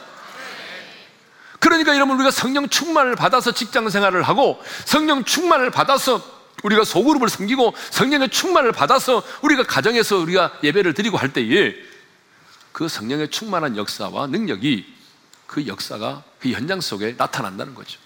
그러니까 1.59 1.93
이러면 1.95 2.15
우리가 2.17 2.31
성령 2.31 2.69
충만을 2.69 3.15
받아서 3.15 3.51
직장 3.51 3.89
생활을 3.89 4.23
하고 4.23 4.61
성령 4.85 5.23
충만을 5.25 5.71
받아서 5.71 6.23
우리가 6.63 6.83
소그룹을 6.83 7.29
섬기고 7.29 7.73
성령의 7.91 8.29
충만을 8.29 8.71
받아서 8.71 9.21
우리가 9.41 9.63
가정에서 9.63 10.17
우리가 10.17 10.51
예배를 10.63 10.93
드리고 10.93 11.17
할 11.17 11.33
때에 11.33 11.75
그 12.77 12.87
성령의 12.87 13.29
충만한 13.31 13.75
역사와 13.75 14.27
능력이 14.27 14.85
그 15.47 15.65
역사가 15.65 16.21
그 16.39 16.51
현장 16.51 16.79
속에 16.79 17.15
나타난다는 17.17 17.73
거죠. 17.73 17.97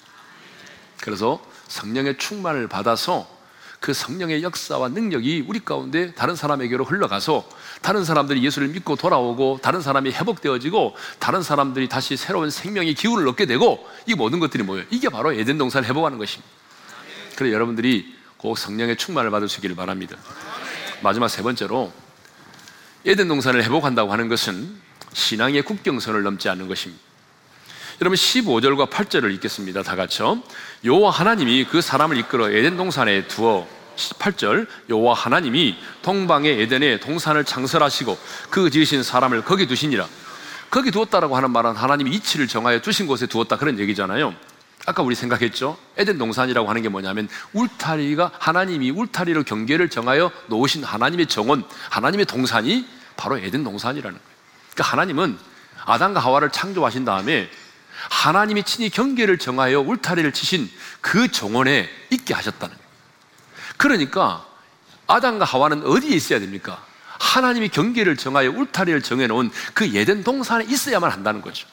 그래서 1.01 1.45
성령의 1.67 2.17
충만을 2.17 2.69
받아서 2.69 3.27
그 3.81 3.91
성령의 3.93 4.43
역사와 4.43 4.87
능력이 4.87 5.43
우리 5.45 5.59
가운데 5.65 6.13
다른 6.13 6.37
사람에게로 6.37 6.85
흘러가서 6.85 7.49
다른 7.81 8.05
사람들이 8.05 8.41
예수를 8.45 8.69
믿고 8.69 8.95
돌아오고 8.95 9.59
다른 9.61 9.81
사람이 9.81 10.11
회복되어지고 10.13 10.95
다른 11.19 11.43
사람들이 11.43 11.89
다시 11.89 12.15
새로운 12.15 12.49
생명의 12.49 12.93
기운을 12.93 13.27
얻게 13.27 13.45
되고 13.45 13.85
이 14.05 14.13
모든 14.13 14.39
것들이 14.39 14.63
뭐예요? 14.63 14.85
이게 14.89 15.09
바로 15.09 15.33
에덴 15.33 15.57
동산을 15.57 15.89
회복하는 15.89 16.17
것입니다. 16.17 16.49
그래서 17.35 17.53
여러분들이 17.53 18.15
꼭 18.37 18.57
성령의 18.57 18.95
충만을 18.95 19.31
받으시 19.31 19.57
있기를 19.57 19.75
바랍니다. 19.75 20.15
마지막 21.03 21.27
세 21.27 21.41
번째로 21.41 21.91
에덴 23.05 23.27
동산을 23.27 23.63
회복한다고 23.63 24.11
하는 24.11 24.27
것은 24.27 24.75
신앙의 25.13 25.63
국경선을 25.63 26.21
넘지 26.23 26.49
않는 26.49 26.67
것입니다. 26.67 27.01
여러분 28.01 28.15
15절과 28.15 28.89
8절을 28.89 29.33
읽겠습니다. 29.35 29.83
다 29.83 29.95
같이요. 29.95 30.41
여호와 30.85 31.11
하나님이 31.11 31.65
그 31.65 31.81
사람을 31.81 32.17
이끌어 32.17 32.51
에덴 32.51 32.77
동산에 32.77 33.27
두어 33.27 33.67
18절 33.95 34.67
여호와 34.89 35.13
하나님이 35.15 35.75
동방의 36.01 36.61
에덴에 36.61 36.99
동산을 36.99 37.43
창설하시고 37.43 38.17
그 38.49 38.69
지으신 38.69 39.03
사람을 39.03 39.43
거기 39.45 39.67
두시니라. 39.67 40.07
거기 40.71 40.89
두었다라고 40.91 41.35
하는 41.35 41.51
말은 41.51 41.71
하나님이 41.75 42.11
이치를 42.11 42.47
정하여 42.47 42.81
주신 42.81 43.05
곳에 43.07 43.25
두었다 43.27 43.57
그런 43.57 43.77
얘기잖아요. 43.77 44.33
아까 44.85 45.03
우리 45.03 45.15
생각했죠? 45.15 45.77
에덴 45.97 46.17
동산이라고 46.17 46.67
하는 46.69 46.81
게 46.81 46.89
뭐냐면 46.89 47.29
울타리가 47.53 48.31
하나님이 48.39 48.91
울타리로 48.91 49.43
경계를 49.43 49.89
정하여 49.89 50.31
놓으신 50.47 50.83
하나님의 50.83 51.27
정원, 51.27 51.63
하나님의 51.89 52.25
동산이 52.25 52.87
바로 53.15 53.37
에덴 53.37 53.63
동산이라는 53.63 54.17
거예요. 54.17 54.31
그러니까 54.73 54.91
하나님은 54.91 55.37
아담과 55.85 56.19
하와를 56.19 56.49
창조하신 56.51 57.05
다음에 57.05 57.49
하나님이 58.09 58.63
친히 58.63 58.89
경계를 58.89 59.37
정하여 59.37 59.81
울타리를 59.81 60.31
치신 60.33 60.69
그 61.01 61.29
정원에 61.31 61.87
있게 62.09 62.33
하셨다는 62.33 62.75
거예요. 62.75 62.89
그러니까 63.77 64.45
아담과 65.07 65.45
하와는 65.45 65.85
어디에 65.85 66.15
있어야 66.15 66.39
됩니까? 66.39 66.83
하나님이 67.19 67.69
경계를 67.69 68.17
정하여 68.17 68.49
울타리를 68.49 69.01
정해 69.03 69.27
놓은 69.27 69.51
그 69.75 69.85
에덴 69.95 70.23
동산에 70.23 70.65
있어야만 70.67 71.11
한다는 71.11 71.41
거죠. 71.41 71.67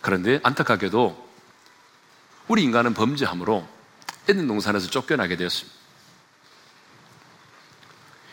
그런데 0.00 0.40
안타깝게도 0.42 1.31
우리 2.48 2.62
인간은 2.62 2.94
범죄함으로 2.94 3.66
에덴 4.28 4.46
동산에서 4.46 4.88
쫓겨나게 4.90 5.36
되었습니다. 5.36 5.80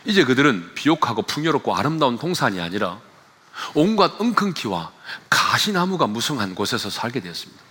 이제 0.06 0.24
그들은 0.24 0.74
비옥하고 0.74 1.22
풍요롭고 1.22 1.76
아름다운 1.76 2.18
동산이 2.18 2.60
아니라 2.60 3.00
온갖 3.74 4.18
엉큰키와 4.18 4.92
가시나무가 5.28 6.06
무성한 6.06 6.54
곳에서 6.54 6.88
살게 6.90 7.20
되었습니다. 7.20 7.62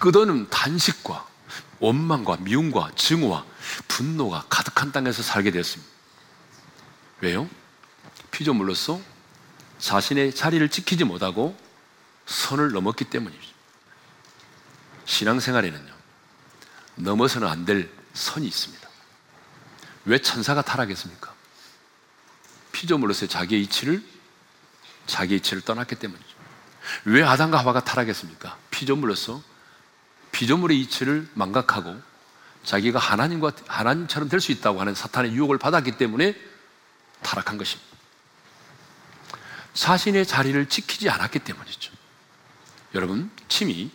끝없는 0.00 0.48
단식과 0.50 1.26
원망과 1.78 2.38
미움과 2.40 2.90
증오와 2.96 3.44
분노가 3.88 4.44
가득한 4.50 4.92
땅에서 4.92 5.22
살게 5.22 5.50
되었습니다. 5.50 5.90
왜요? 7.20 7.48
피조물로서 8.30 9.00
자신의 9.78 10.34
자리를 10.34 10.68
지키지 10.68 11.04
못하고 11.04 11.56
선을 12.26 12.72
넘었기 12.72 13.04
때문이죠. 13.04 13.49
신앙생활에는요, 15.10 15.92
넘어서는 16.96 17.48
안 17.48 17.64
될 17.66 17.90
선이 18.14 18.46
있습니다. 18.46 18.88
왜 20.06 20.18
천사가 20.18 20.62
타락했습니까? 20.62 21.32
피조물로서 22.72 23.24
의 23.24 23.28
자기의 23.28 23.62
이치를, 23.62 24.02
자기의 25.06 25.38
이치를 25.40 25.62
떠났기 25.62 25.94
때문이죠. 25.96 26.30
왜 27.06 27.22
아담과 27.22 27.58
하와가 27.58 27.84
타락했습니까? 27.84 28.56
피조물로서 28.70 29.40
피조물의 30.32 30.80
이치를 30.82 31.28
망각하고 31.36 32.00
자기가 32.64 32.98
하나님과, 32.98 33.50
하나님처럼 33.68 34.28
될 34.28 34.40
수 34.40 34.52
있다고 34.52 34.80
하는 34.80 34.94
사탄의 34.94 35.32
유혹을 35.32 35.58
받았기 35.58 35.92
때문에 35.98 36.36
타락한 37.22 37.58
것입니다. 37.58 37.88
자신의 39.74 40.26
자리를 40.26 40.68
지키지 40.68 41.08
않았기 41.10 41.38
때문이죠. 41.40 41.92
여러분, 42.94 43.30
침이 43.48 43.90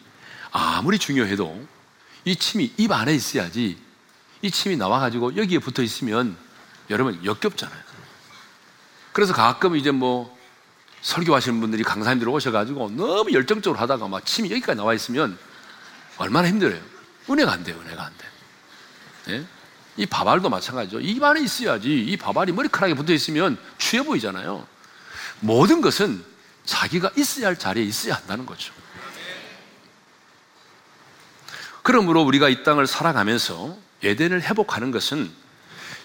아무리 0.58 0.98
중요해도 0.98 1.68
이 2.24 2.36
침이 2.38 2.72
입 2.78 2.90
안에 2.92 3.14
있어야지 3.14 3.78
이 4.42 4.50
침이 4.52 4.78
나와가지고 4.78 5.36
여기에 5.36 5.60
붙어 5.60 5.84
있으면 5.84 6.38
여러분 6.90 7.20
역겹잖아요. 7.26 7.84
그래서 9.12 9.34
가끔 9.34 9.76
이제 9.76 9.92
뭐 9.92 10.34
설교하시는 11.02 11.60
분들이 11.60 11.84
강사님들 11.84 12.30
오셔가지고 12.30 12.92
너무 12.92 13.34
열정적으로 13.34 13.80
하다가 13.82 14.08
막 14.08 14.26
침이 14.26 14.50
여기까지 14.52 14.78
나와 14.78 14.94
있으면 14.94 15.38
얼마나 16.18 16.48
힘들어요. 16.48 16.82
은혜가 17.30 17.52
안 17.52 17.64
돼요, 17.66 17.78
은혜가 17.86 18.06
안 18.06 18.14
돼. 18.18 18.26
네? 19.26 19.34
예? 19.40 19.46
이밥알도 19.98 20.50
마찬가지죠. 20.50 21.00
입 21.02 21.22
안에 21.24 21.42
있어야지. 21.42 22.00
이밥알이 22.04 22.52
머리카락에 22.54 22.94
붙어 22.96 23.12
있으면 23.14 23.58
취해 23.78 24.04
보이잖아요. 24.04 24.66
모든 25.42 25.80
것은 25.82 26.24
자기가 26.66 27.12
있어야 27.18 27.48
할 27.48 27.58
자리에 27.58 27.84
있어야 27.84 28.16
한다는 28.16 28.46
거죠. 28.46 28.74
그러므로 31.86 32.24
우리가 32.24 32.50
이 32.50 32.64
땅을 32.64 32.88
살아가면서 32.88 33.78
에덴을 34.02 34.42
회복하는 34.42 34.90
것은 34.90 35.30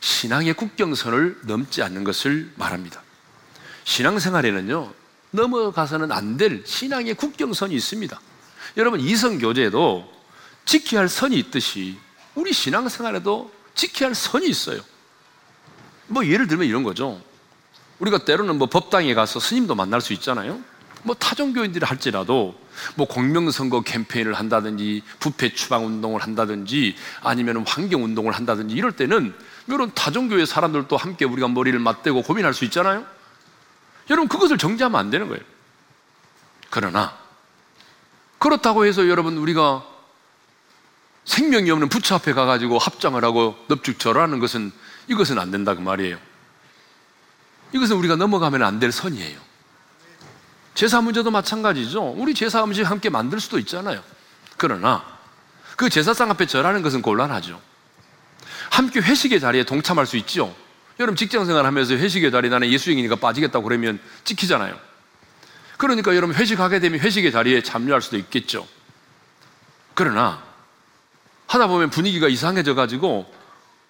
신앙의 0.00 0.52
국경선을 0.52 1.38
넘지 1.44 1.82
않는 1.82 2.04
것을 2.04 2.52
말합니다. 2.56 3.00
신앙생활에는요, 3.84 4.92
넘어가서는 5.30 6.12
안 6.12 6.36
될 6.36 6.62
신앙의 6.66 7.14
국경선이 7.14 7.74
있습니다. 7.74 8.20
여러분, 8.76 9.00
이성교제도 9.00 10.06
지켜야 10.66 11.00
할 11.00 11.08
선이 11.08 11.38
있듯이 11.38 11.96
우리 12.34 12.52
신앙생활에도 12.52 13.50
지켜야 13.74 14.10
할 14.10 14.14
선이 14.14 14.50
있어요. 14.50 14.82
뭐 16.08 16.26
예를 16.26 16.46
들면 16.46 16.66
이런 16.68 16.82
거죠. 16.82 17.18
우리가 18.00 18.26
때로는 18.26 18.58
뭐 18.58 18.68
법당에 18.68 19.14
가서 19.14 19.40
스님도 19.40 19.74
만날 19.76 20.02
수 20.02 20.12
있잖아요. 20.12 20.60
뭐 21.04 21.14
타종교인들이 21.14 21.86
할지라도 21.86 22.54
뭐 22.96 23.06
공명선거 23.06 23.82
캠페인을 23.82 24.34
한다든지 24.34 25.02
부패 25.18 25.52
추방 25.52 25.86
운동을 25.86 26.22
한다든지 26.22 26.96
아니면 27.22 27.64
환경 27.66 28.04
운동을 28.04 28.32
한다든지 28.32 28.74
이럴 28.74 28.92
때는 28.92 29.34
이런 29.66 29.92
다종교의 29.94 30.46
사람들도 30.46 30.96
함께 30.96 31.24
우리가 31.24 31.48
머리를 31.48 31.78
맞대고 31.78 32.22
고민할 32.22 32.54
수 32.54 32.64
있잖아요. 32.64 33.04
여러분 34.10 34.28
그것을 34.28 34.58
정지하면 34.58 34.98
안 34.98 35.10
되는 35.10 35.28
거예요. 35.28 35.42
그러나 36.70 37.16
그렇다고 38.38 38.84
해서 38.86 39.08
여러분 39.08 39.36
우리가 39.36 39.84
생명이 41.24 41.70
없는 41.70 41.88
부처 41.88 42.16
앞에 42.16 42.32
가가지고 42.32 42.78
합장을 42.78 43.22
하고 43.24 43.54
넙죽절 43.68 44.18
하는 44.18 44.38
것은 44.40 44.72
이것은 45.08 45.38
안 45.38 45.50
된다 45.50 45.74
그 45.74 45.80
말이에요. 45.80 46.18
이것은 47.72 47.96
우리가 47.96 48.16
넘어가면 48.16 48.64
안 48.64 48.80
될 48.80 48.90
선이에요. 48.90 49.49
제사 50.80 51.02
문제도 51.02 51.30
마찬가지죠. 51.30 52.14
우리 52.16 52.32
제사 52.32 52.64
음식 52.64 52.84
함께 52.84 53.10
만들 53.10 53.38
수도 53.38 53.58
있잖아요. 53.58 54.02
그러나 54.56 55.04
그 55.76 55.90
제사상 55.90 56.30
앞에 56.30 56.46
절하는 56.46 56.80
것은 56.80 57.02
곤란하죠. 57.02 57.60
함께 58.70 59.00
회식의 59.02 59.40
자리에 59.40 59.64
동참할 59.64 60.06
수 60.06 60.16
있죠. 60.16 60.56
여러분 60.98 61.16
직장 61.16 61.44
생활하면서 61.44 61.96
회식의 61.96 62.30
자리 62.30 62.48
나는 62.48 62.70
예수인이니까 62.70 63.16
빠지겠다고 63.16 63.62
그러면 63.68 63.98
찍히잖아요. 64.24 64.74
그러니까 65.76 66.16
여러분 66.16 66.34
회식하게 66.34 66.80
되면 66.80 66.98
회식의 66.98 67.30
자리에 67.30 67.62
참여할 67.62 68.00
수도 68.00 68.16
있겠죠. 68.16 68.66
그러나 69.92 70.42
하다 71.48 71.66
보면 71.66 71.90
분위기가 71.90 72.26
이상해져 72.26 72.72
가지고 72.74 73.30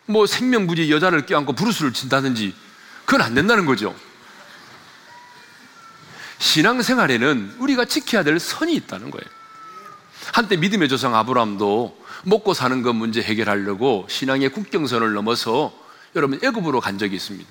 뭐 0.06 0.26
생명부지 0.26 0.90
여자를 0.90 1.24
껴안고 1.26 1.52
부르스를 1.52 1.92
친다든지 1.92 2.52
그건 3.04 3.20
안 3.22 3.34
된다는 3.34 3.64
거죠. 3.64 3.94
신앙생활에는 6.40 7.56
우리가 7.58 7.84
지켜야 7.84 8.24
될 8.24 8.40
선이 8.40 8.74
있다는 8.74 9.10
거예요. 9.12 9.24
한때 10.32 10.56
믿음의 10.56 10.88
조상 10.88 11.14
아브람도 11.14 12.00
먹고 12.24 12.54
사는 12.54 12.82
것 12.82 12.92
문제 12.94 13.20
해결하려고 13.22 14.06
신앙의 14.08 14.48
국경선을 14.50 15.12
넘어서 15.12 15.72
여러분 16.16 16.40
애굽으로 16.42 16.80
간 16.80 16.98
적이 16.98 17.16
있습니다. 17.16 17.48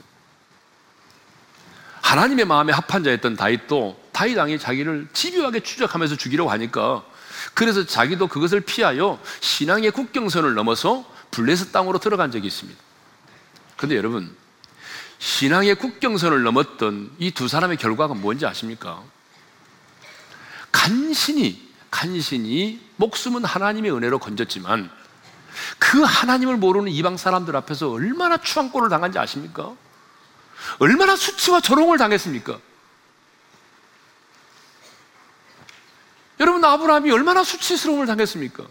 하나님의 2.02 2.46
마음에 2.46 2.74
합한 2.74 3.04
자였던 3.04 3.36
다윗도 3.36 4.10
다윗 4.12 4.36
왕이 4.38 4.58
자기를 4.60 5.10
집요하게 5.14 5.60
추적하면서 5.60 6.16
죽이려고 6.16 6.50
하니까 6.52 7.06
그래서 7.54 7.86
자기도 7.86 8.28
그것을 8.28 8.62
피하여 8.62 9.22
신앙의 9.42 9.92
국경선을 9.92 10.56
넘어서 10.56 11.06
블레셋 11.32 11.72
땅으로 11.72 12.00
들어간 12.00 12.32
적이 12.32 12.48
있습니다. 12.48 12.80
그런데 13.78 13.96
여러분 13.98 14.36
신앙의 15.20 15.76
국경선을 15.76 16.44
넘었던 16.44 17.12
이 17.20 17.32
두 17.32 17.48
사람의 17.50 17.78
결과가 17.78 18.14
뭔지 18.16 18.46
아십니까? 18.46 19.04
간신히, 20.72 21.70
간신히 21.92 22.80
목숨은 22.96 23.44
하나님의 23.44 23.94
은혜로 23.96 24.20
건졌지만 24.20 24.90
그 25.78 26.02
하나님을 26.02 26.56
모르는 26.58 26.88
이방 26.90 27.18
사람들 27.18 27.54
앞에서 27.58 27.90
얼마나 27.92 28.38
추앙골을 28.38 28.90
당한지 28.90 29.20
아십니까? 29.20 29.76
얼마나 30.80 31.16
수치와 31.18 31.60
조롱을 31.62 31.98
당했습니까? 31.98 32.58
여러분 36.40 36.64
아브라함이 36.64 37.12
얼마나 37.12 37.44
수치스러움을 37.44 38.08
당했습니까? 38.08 38.64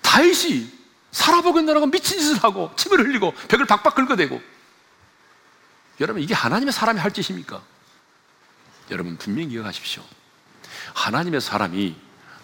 다윗이 0.00 0.72
살아보겠다라고 1.10 1.86
미친 1.88 2.18
짓을 2.18 2.42
하고 2.42 2.70
침을 2.76 3.00
흘리고 3.00 3.32
벽을 3.48 3.66
박박 3.66 3.94
긁어대고 3.94 4.40
여러분, 6.02 6.20
이게 6.20 6.34
하나님의 6.34 6.72
사람이 6.72 6.98
할 6.98 7.12
짓입니까? 7.12 7.62
여러분, 8.90 9.16
분명히 9.16 9.50
기억하십시오. 9.50 10.02
하나님의 10.94 11.40
사람이 11.40 11.94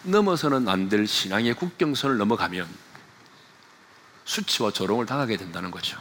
넘어서는 0.05 0.69
안 0.69 0.89
될 0.89 1.09
신앙의 1.09 1.55
국경선을 1.55 2.19
넘어가면 2.19 2.69
수치와 4.25 4.71
조롱을 4.71 5.07
당하게 5.07 5.37
된다는 5.37 5.73
거죠. 5.73 6.01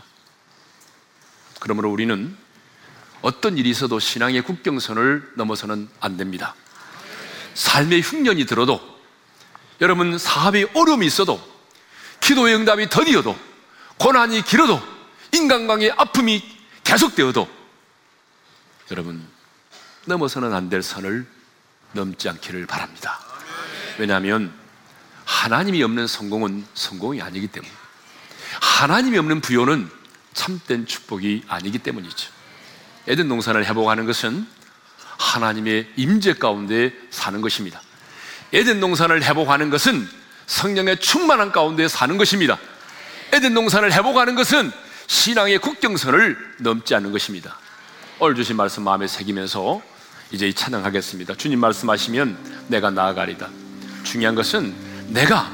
그러므로 1.59 1.89
우리는 1.91 2.37
어떤 3.23 3.57
일이 3.57 3.71
있어도 3.71 3.99
신앙의 3.99 4.43
국경선을 4.43 5.33
넘어서는 5.35 5.89
안 5.99 6.15
됩니다. 6.15 6.53
삶의 7.55 8.01
흉년이 8.03 8.45
들어도 8.45 8.79
여러분 9.81 10.19
사업의 10.19 10.69
어려움이 10.75 11.07
있어도 11.07 11.41
기도의 12.19 12.53
응답이 12.55 12.89
더디어도 12.89 13.35
고난이 13.97 14.43
길어도 14.43 14.79
인간관계의 15.33 15.93
아픔이 15.97 16.56
계속되어도 16.87 17.47
여러분 18.91 19.21
넘어서는 20.05 20.53
안 20.53 20.69
될 20.69 20.81
선을 20.81 21.27
넘지 21.93 22.29
않기를 22.29 22.65
바랍니다. 22.65 23.19
왜냐하면 23.97 24.53
하나님이 25.25 25.81
없는 25.83 26.07
성공은 26.07 26.65
성공이 26.73 27.21
아니기 27.21 27.47
때문 27.47 27.67
에 27.69 27.73
하나님이 28.61 29.17
없는 29.17 29.41
부여는 29.41 29.89
참된 30.33 30.85
축복이 30.85 31.43
아니기 31.49 31.79
때문이죠. 31.79 32.31
에덴 33.07 33.27
동산을 33.27 33.65
회복하는 33.65 34.05
것은 34.05 34.45
하나님의 35.17 35.91
임재 35.97 36.33
가운데 36.35 36.93
사는 37.11 37.41
것입니다. 37.41 37.81
에덴 38.53 38.79
동산을 38.79 39.23
회복하는 39.23 39.69
것은 39.69 40.07
성령의 40.47 40.99
충만한 41.01 41.51
가운데 41.51 41.87
사는 41.89 42.17
것입니다. 42.17 42.57
에덴 43.33 43.53
동산을 43.53 43.91
회복하는 43.93 44.35
것은 44.35 44.71
신앙의 45.07 45.57
국경선을 45.59 46.37
넘지 46.59 46.93
않는 46.95 47.11
것입니다. 47.11 47.57
오늘 48.19 48.35
주신 48.35 48.55
말씀 48.57 48.83
마음에 48.83 49.07
새기면서 49.07 49.81
이제 50.31 50.51
찬양하겠습니다. 50.51 51.35
주님 51.35 51.59
말씀하시면 51.59 52.65
내가 52.67 52.91
나아가리다. 52.91 53.47
중요한 54.03 54.35
것은 54.35 54.73
내가 55.07 55.49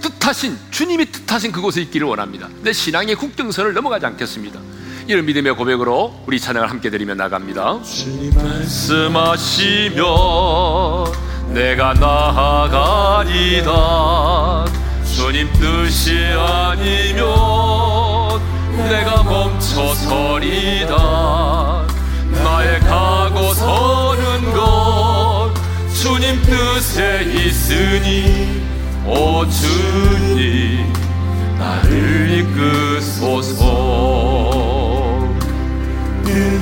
뜻하신 0.00 0.58
주님이 0.70 1.06
뜻하신 1.12 1.52
그곳에 1.52 1.82
있기를 1.82 2.06
원합니다. 2.06 2.48
내 2.62 2.72
신앙의 2.72 3.14
국경선을 3.16 3.74
넘어가지 3.74 4.06
않겠습니다. 4.06 4.58
이런 5.08 5.26
믿음의 5.26 5.54
고백으로 5.56 6.22
우리 6.26 6.40
찬양을 6.40 6.70
함께 6.70 6.88
드리며 6.88 7.14
나갑니다. 7.14 7.82
주님 7.82 8.30
말씀하시며 8.34 10.00
내가 11.52 11.92
나아가리다. 11.92 14.66
주님 15.12 15.52
뜻이 15.54 16.14
아니면 16.38 17.89
내가 18.88 19.22
멈춰서리다 19.22 20.96
나의 22.44 22.80
가고 22.80 23.52
서는 23.54 24.52
것 24.54 25.52
주님 25.94 26.40
뜻에 26.42 27.22
있으니 27.24 28.62
오 29.06 29.44
주님 29.48 30.92
나를 31.58 32.30
이끄소서 33.00 34.50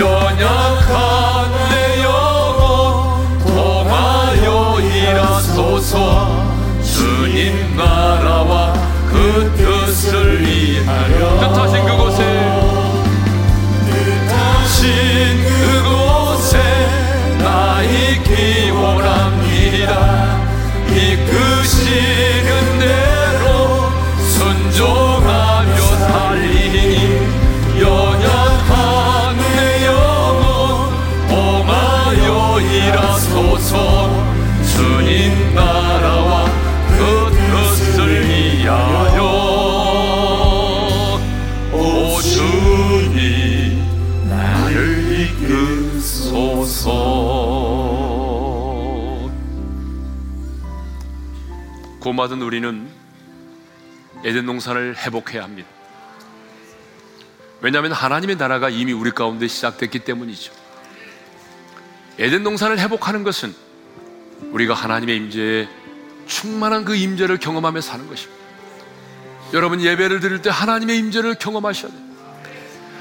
연약한 0.00 1.52
내 1.68 2.02
영혼 2.02 3.38
통하여 3.44 4.80
일하소서 4.80 6.42
주님 6.82 7.76
나라와 7.76 8.72
그 9.10 9.52
뜻을 9.58 10.40
위하여 10.40 11.38
뜻하신 11.40 11.82
그곳에 11.84 12.50
뜻하신 13.90 15.44
그곳에 15.44 16.62
나의 17.42 18.22
기원함 18.24 19.29
구원받은 52.20 52.40
우리는 52.42 52.86
에덴 54.24 54.44
농사를 54.46 54.96
회복해야 54.98 55.42
합니다. 55.42 55.66
왜냐하면 57.62 57.92
하나님의 57.92 58.36
나라가 58.36 58.68
이미 58.68 58.92
우리 58.92 59.10
가운데 59.10 59.48
시작됐기 59.48 60.00
때문이죠. 60.00 60.52
에덴 62.18 62.42
농산을 62.42 62.78
회복하는 62.78 63.22
것은 63.24 63.54
우리가 64.50 64.74
하나님의 64.74 65.16
임재에 65.16 65.68
충만한 66.26 66.84
그 66.84 66.94
임재를 66.94 67.38
경험하며 67.38 67.80
사는 67.80 68.06
것입니다. 68.06 68.38
여러분 69.54 69.80
예배를 69.80 70.20
드릴 70.20 70.42
때 70.42 70.50
하나님의 70.50 70.98
임재를 70.98 71.34
경험하셔야 71.36 71.90
돼요. 71.90 72.02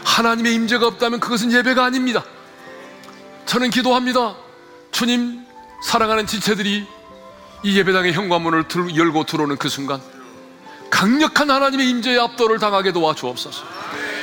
하나님의 0.05 0.53
임재가 0.55 0.87
없다면 0.87 1.19
그것은 1.19 1.51
예배가 1.51 1.83
아닙니다. 1.85 2.23
저는 3.45 3.69
기도합니다. 3.69 4.35
주님 4.91 5.43
사랑하는 5.83 6.25
지체들이 6.25 6.98
이 7.61 7.77
예배당의 7.77 8.13
현관문을 8.13 8.63
열고 8.95 9.25
들어오는 9.25 9.57
그 9.57 9.67
순간 9.69 10.01
강력한 10.89 11.51
하나님의 11.51 11.89
임재의 11.89 12.19
압도를 12.19 12.57
당하게 12.59 12.91
도와주옵소서. 12.91 13.63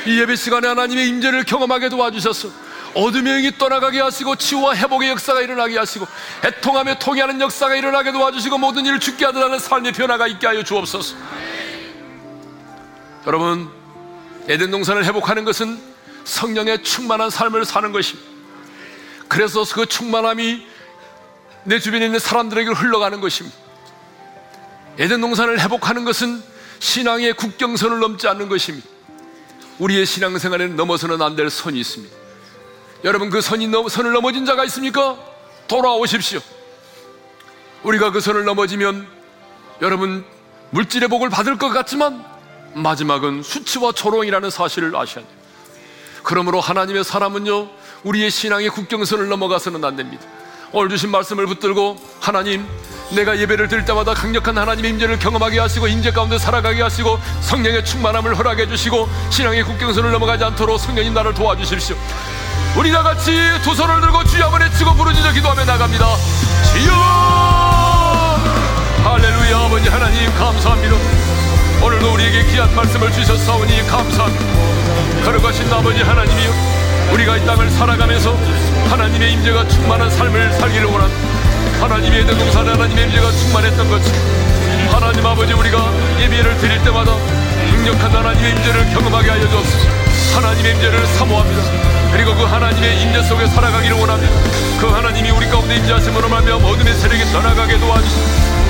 이 0.07 0.19
예배 0.19 0.35
시간에 0.35 0.67
하나님의 0.69 1.07
임재를 1.07 1.43
경험하게 1.43 1.89
도와주셔서 1.89 2.49
어둠의 2.95 3.23
영이 3.43 3.57
떠나가게 3.57 3.99
하시고 3.99 4.35
치유와 4.37 4.75
회복의 4.75 5.09
역사가 5.09 5.41
일어나게 5.41 5.77
하시고 5.77 6.07
애통하며 6.43 6.99
통해하는 6.99 7.39
역사가 7.41 7.75
일어나게 7.75 8.11
도와주시고 8.11 8.57
모든 8.57 8.85
일을 8.85 8.99
죽게 8.99 9.25
하더라는 9.25 9.59
삶의 9.59 9.93
변화가 9.93 10.27
있게 10.27 10.47
하여 10.47 10.63
주옵소서. 10.63 11.15
여러분 13.27 13.69
에덴 14.47 14.71
동산을 14.71 15.05
회복하는 15.05 15.45
것은 15.45 15.77
성령의 16.23 16.83
충만한 16.83 17.29
삶을 17.29 17.65
사는 17.65 17.91
것입니다. 17.91 18.27
그래서 19.27 19.63
그 19.73 19.85
충만함이 19.85 20.65
내 21.67 21.79
주변에 21.79 22.05
있는 22.05 22.17
사람들에게 22.17 22.69
흘러가는 22.71 23.19
것입니다. 23.19 23.53
에덴 24.99 25.19
동산을 25.19 25.59
회복하는 25.59 26.05
것은 26.05 26.41
신앙의 26.79 27.33
국경선을 27.33 27.99
넘지 27.99 28.29
않는 28.29 28.47
것입니다. 28.47 28.87
우리의 29.79 30.05
신앙생활에는 30.05 30.77
넘어서는 30.77 31.21
안 31.21 31.35
될 31.35 31.49
선이 31.49 31.77
있습니다. 31.77 32.15
여러분 33.03 33.29
그 33.29 33.41
선이 33.41 33.67
넘, 33.67 33.89
선을 33.89 34.13
넘어진 34.13 34.45
자가 34.45 34.63
있습니까? 34.63 35.17
돌아오십시오. 35.67 36.39
우리가 37.83 38.11
그 38.11 38.21
선을 38.21 38.45
넘어지면 38.45 39.05
여러분 39.81 40.23
물질의 40.69 41.09
복을 41.09 41.29
받을 41.29 41.57
것 41.57 41.67
같지만 41.67 42.23
마지막은 42.75 43.43
수치와 43.43 43.91
조롱이라는 43.91 44.49
사실을 44.49 44.95
아셔야 44.95 45.25
돼요. 45.25 45.37
그러므로 46.23 46.61
하나님의 46.61 47.03
사람은요 47.03 47.69
우리의 48.05 48.31
신앙의 48.31 48.69
국경선을 48.69 49.27
넘어가서는 49.27 49.83
안 49.83 49.97
됩니다. 49.97 50.25
오늘 50.73 50.89
주신 50.89 51.09
말씀을 51.11 51.47
붙들고 51.47 51.95
하나님 52.19 52.65
내가 53.11 53.39
예배를 53.39 53.69
드릴 53.69 53.85
때마다 53.85 54.13
강력한 54.13 54.57
하나님의 54.57 54.91
임재를 54.91 55.17
경험하게 55.19 55.59
하시고 55.59 55.87
임재 55.87 56.11
가운데 56.11 56.37
살아가게 56.37 56.81
하시고 56.81 57.17
성령의 57.39 57.85
충만함을 57.85 58.37
허락해 58.37 58.67
주시고 58.67 59.07
신앙의 59.29 59.63
국경선을 59.63 60.11
넘어가지 60.11 60.43
않도록 60.43 60.77
성령님 60.77 61.13
나를 61.13 61.33
도와주십시오 61.33 61.95
우리 62.75 62.91
다 62.91 63.01
같이 63.01 63.31
두 63.63 63.73
손을 63.73 64.01
들고 64.01 64.25
주여 64.25 64.45
한번 64.47 64.61
외치고 64.63 64.93
부르짖어 64.93 65.31
기도하며 65.31 65.63
나갑니다 65.63 66.05
주여 66.73 66.91
할렐루야 69.05 69.57
아버지 69.67 69.87
하나님 69.87 70.37
감사합니다 70.37 70.95
오늘도 71.85 72.11
우리에게 72.13 72.43
귀한 72.51 72.75
말씀을 72.75 73.09
주셨사오니 73.13 73.87
감사합니다 73.87 75.23
걸어가신 75.23 75.71
아버지 75.71 76.01
하나님이 76.01 76.43
우리가 77.13 77.37
이 77.37 77.45
땅을 77.45 77.69
살아가면서 77.71 78.35
하나님의 78.89 79.33
임재가 79.33 79.67
충만한 79.67 80.09
삶을 80.09 80.53
살기를 80.53 80.85
원한 80.87 81.09
하나님의 81.81 82.25
대동산 82.25 82.67
하나님의 82.67 83.05
임재가 83.05 83.31
충만했던 83.31 83.89
것처럼 83.89 84.17
하나님 84.91 85.25
아버지 85.25 85.53
우리가 85.53 85.91
예배를 86.21 86.57
드릴 86.57 86.81
때마다 86.85 87.13
강력한 87.69 88.11
하나님의 88.11 88.51
임재를 88.51 88.93
경험하게 88.93 89.29
하여 89.29 89.49
주옵소서 89.49 89.89
하나님의 90.37 90.73
임재를 90.75 91.05
사모합니다 91.07 91.63
그리고 92.13 92.33
그 92.35 92.43
하나님의 92.43 93.01
임재 93.01 93.23
속에 93.23 93.47
살아가기를 93.47 93.97
원합니다 93.97 94.31
그 94.79 94.87
하나님이 94.87 95.31
우리 95.31 95.47
가운데 95.49 95.75
임재하심으로 95.75 96.29
말며암아 96.29 96.63
어둠의 96.67 96.93
세력이 96.95 97.25
떠나가게 97.31 97.77
도와주시 97.79 98.15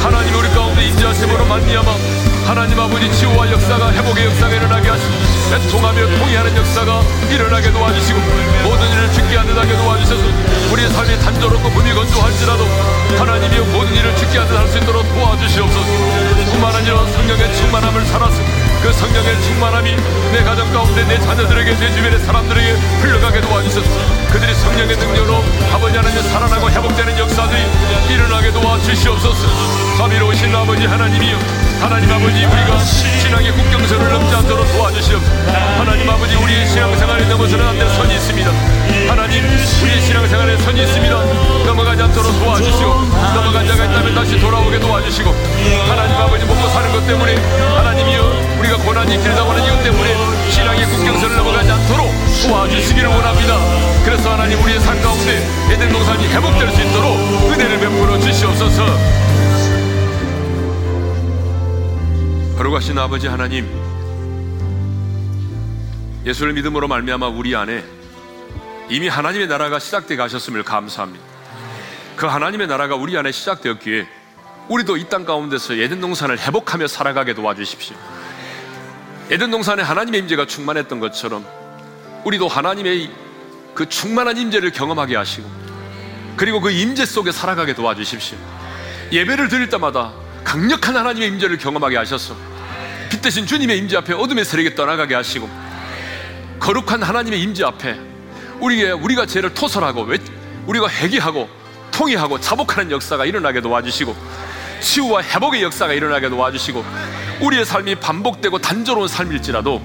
하나님 0.02 0.34
우리 0.36 0.50
가운데 0.50 0.84
임재하심으로 0.88 1.46
말미암아 1.46 1.92
하나님 2.48 2.80
아버지 2.80 3.12
치유와 3.12 3.52
역사가 3.52 3.92
회복의 3.92 4.26
역사가 4.28 4.54
일어나게 4.56 4.88
하시고 4.88 5.14
애통하며 5.54 6.18
통의하는 6.18 6.56
역사가 6.56 7.02
일어나게 7.30 7.74
도와주시고 7.74 8.20
모든 8.64 8.90
일을 8.90 9.12
죽게 9.12 9.36
하듯 9.36 9.58
하게 9.58 9.76
도와주셔서 9.76 10.24
우리의 10.72 10.90
삶이 10.92 11.20
단조롭고 11.20 11.70
금이 11.72 11.94
건조할지라도 11.94 12.64
하나님이 13.20 13.60
모든 13.70 13.94
일을 13.96 14.16
죽게 14.16 14.38
하듯 14.40 14.58
할 14.58 14.66
수 14.70 14.78
있도록 14.78 15.04
도와주시옵소서 15.14 15.88
수만은 16.52 16.86
이런 16.86 17.12
성령의 17.12 17.54
충만함을 17.54 18.06
살아서 18.06 18.38
그 18.82 18.94
성령의 18.94 19.42
충만함이 19.44 19.92
내 20.32 20.44
가정 20.46 20.72
가운데 20.72 21.04
내 21.06 21.20
자녀들에게 21.20 21.76
내 21.78 21.92
주변의 21.96 22.20
사람들에게 22.20 22.72
흘러가게 23.02 23.42
도와주셔서 23.42 23.90
그들이 24.32 24.54
성령의 24.56 24.96
능력으로 24.96 25.44
아버지 25.74 25.98
하나님 25.98 26.22
살아나고 26.24 26.70
회복되는 26.70 27.18
역사들이 27.20 27.62
일어나게 28.10 28.52
도와주시옵소서 28.54 29.98
자비로우신 29.98 30.56
아버지 30.56 30.86
하나님이여 30.86 31.67
하나님 31.80 32.10
아버지 32.12 32.44
우리가 32.44 32.80
신앙의 32.80 33.52
국경선을 33.52 34.10
넘지 34.12 34.36
않도록 34.36 34.68
도와주시옵소서 34.74 35.52
하나님 35.78 36.10
아버지 36.10 36.36
우리의 36.36 36.68
신앙생활에 36.68 37.28
넘어서는 37.30 37.66
안될 37.68 37.90
선이 37.90 38.16
있습니다 38.16 38.52
하나님 39.10 39.44
우리의 39.46 40.02
신앙생활에 40.02 40.58
선이 40.58 40.82
있습니다 40.82 41.26
넘어가지 41.66 42.02
않도록 42.02 42.32
도와주시고 42.40 42.90
넘어간 43.36 43.68
자가 43.68 43.86
있다면 43.86 44.16
다시 44.16 44.40
돌아오게 44.40 44.80
도와주시고 44.80 45.30
하나님 45.88 46.16
아버지 46.18 46.46
먹고 46.46 46.68
사는 46.70 46.92
것 46.92 47.06
때문에 47.06 47.36
하나님이여 47.36 48.58
우리가 48.60 48.78
고난이 48.78 49.18
길다 49.22 49.44
오는 49.44 49.64
이유 49.64 49.84
때문에 49.84 50.50
신앙의 50.50 50.86
국경선을 50.86 51.36
넘어가지 51.36 51.70
않도록 51.70 52.10
도와주시기를 52.48 53.08
원합니다 53.10 53.56
그래서 54.04 54.32
하나님 54.32 54.64
우리의 54.64 54.80
삶 54.80 55.00
가운데 55.02 55.48
예들 55.72 55.92
농산이 55.92 56.28
회복될 56.28 56.72
수 56.72 56.82
있도록 56.82 57.12
은혜를 57.52 57.80
베풀어 57.80 58.20
주시옵소서 58.20 58.84
거룩하신 62.58 62.98
아버지 62.98 63.28
하나님 63.28 63.68
예수를 66.26 66.54
믿음으로 66.54 66.88
말미암아 66.88 67.28
우리 67.28 67.56
안에 67.56 67.84
이미 68.90 69.08
하나님의 69.08 69.46
나라가 69.48 69.78
시작되어 69.78 70.18
가셨음을 70.18 70.64
감사합니다. 70.64 71.24
그 72.16 72.26
하나님의 72.26 72.66
나라가 72.66 72.96
우리 72.96 73.16
안에 73.16 73.32
시작되었기에 73.32 74.08
우리도 74.70 74.98
이 74.98 75.06
땅 75.08 75.24
가운데서 75.24 75.78
예전 75.78 76.02
동산을 76.02 76.40
회복하며 76.40 76.88
살아가게 76.88 77.36
도와주십시오. 77.36 77.96
예전 79.30 79.52
동산에 79.52 79.84
하나님의 79.84 80.22
임재가 80.22 80.48
충만했던 80.48 81.00
것처럼 81.00 81.46
우리도 82.26 82.48
하나님의 82.48 83.12
그 83.76 83.88
충만한 83.88 84.36
임재를 84.36 84.72
경험하게 84.72 85.16
하시고 85.16 85.48
그리고 86.36 86.60
그 86.60 86.72
임재 86.72 87.06
속에 87.06 87.32
살아가게 87.32 87.76
도와주십시오. 87.76 88.36
예배를 89.12 89.48
드릴 89.48 89.70
때마다 89.70 90.12
강력한 90.48 90.96
하나님의 90.96 91.28
임재를 91.28 91.58
경험하게 91.58 91.98
하셨소. 91.98 92.34
빛 93.10 93.22
대신 93.22 93.46
주님의 93.46 93.78
임재 93.80 93.98
앞에 93.98 94.14
어둠의 94.14 94.46
세력이 94.46 94.76
떠나가게 94.76 95.14
하시고 95.14 95.50
거룩한 96.62 97.04
하나님의 97.04 97.42
임재 97.44 97.66
앞에 97.66 97.98
우리의 98.62 98.94
우리가 98.94 99.26
죄를 99.26 99.54
토설하고 99.54 100.08
우리가 100.66 100.88
회개하고 100.88 101.50
통이하고 101.92 102.40
자복하는 102.40 102.92
역사가 102.92 103.26
일어나게 103.26 103.60
도와주시고 103.60 104.16
치유와 104.80 105.24
회복의 105.24 105.64
역사가 105.64 105.92
일어나게 105.92 106.30
도와주시고 106.30 106.84
우리의 107.42 107.66
삶이 107.66 107.96
반복되고 107.96 108.58
단조로운 108.60 109.10
삶일지라도 109.10 109.82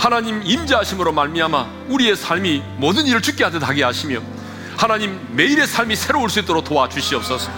하나님 0.00 0.42
임재하심으로 0.42 1.12
말미암아 1.12 1.66
우리의 1.90 2.16
삶이 2.16 2.64
모든 2.78 3.06
일을 3.06 3.22
죽게 3.22 3.44
하듯 3.44 3.62
하게 3.66 3.84
하시며 3.84 4.20
하나님 4.76 5.20
매일의 5.36 5.68
삶이 5.68 5.94
새로울 5.94 6.30
수 6.30 6.40
있도록 6.40 6.64
도와주시옵소서. 6.64 7.48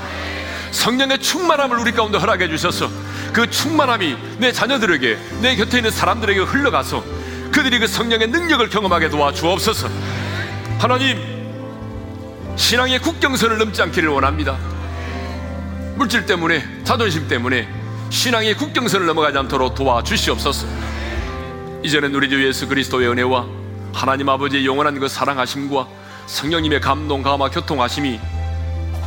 성령의 0.71 1.19
충만함을 1.21 1.79
우리 1.79 1.93
가운데 1.93 2.19
허락해 2.19 2.49
주셔서 2.49 2.91
그 3.33 3.51
충만함이 3.51 4.17
내 4.39 4.53
자녀들에게 4.53 5.19
내 5.43 5.57
곁에 5.57 5.79
있는 5.79 5.91
사람들에게 5.91 6.41
흘러가서 6.41 7.05
그들이 7.53 7.79
그 7.79 7.87
성령의 7.87 8.29
능력을 8.29 8.69
경험하게 8.69 9.09
도와주옵소서 9.11 9.89
하나님 10.79 11.19
신앙의 12.57 12.99
국경선을 13.01 13.59
넘지 13.59 13.83
않기를 13.83 14.09
원합니다 14.09 14.57
물질 15.97 16.27
때문에 16.27 16.65
자존심 16.85 17.29
때문에 17.29 17.69
신앙의 18.11 18.55
국경선을 18.57 19.07
넘어가지 19.07 19.37
않도록 19.39 19.75
도와주시옵소서 19.75 20.67
이제는 21.83 22.15
우리 22.15 22.29
주 22.29 22.45
예수 22.47 22.67
그리스도의 22.69 23.09
은혜와 23.09 23.47
하나님 23.93 24.29
아버지의 24.29 24.67
영원한 24.67 24.99
그 24.99 25.09
사랑하심과 25.09 25.87
성령님의 26.27 26.81
감동, 26.81 27.23
감화, 27.23 27.49
교통하심이 27.49 28.19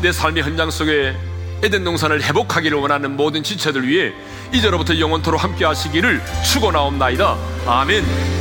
내 0.01 0.11
삶의 0.11 0.41
현장 0.43 0.71
속에 0.71 1.15
에덴 1.63 1.83
동산을 1.83 2.23
회복하기를 2.23 2.77
원하는 2.77 3.17
모든 3.17 3.43
지체들 3.43 3.87
위해 3.87 4.13
이제로부터 4.53 4.97
영원토로 4.97 5.37
함께 5.37 5.65
하시기를 5.65 6.21
축원하옵나이다. 6.45 7.37
아멘. 7.67 8.38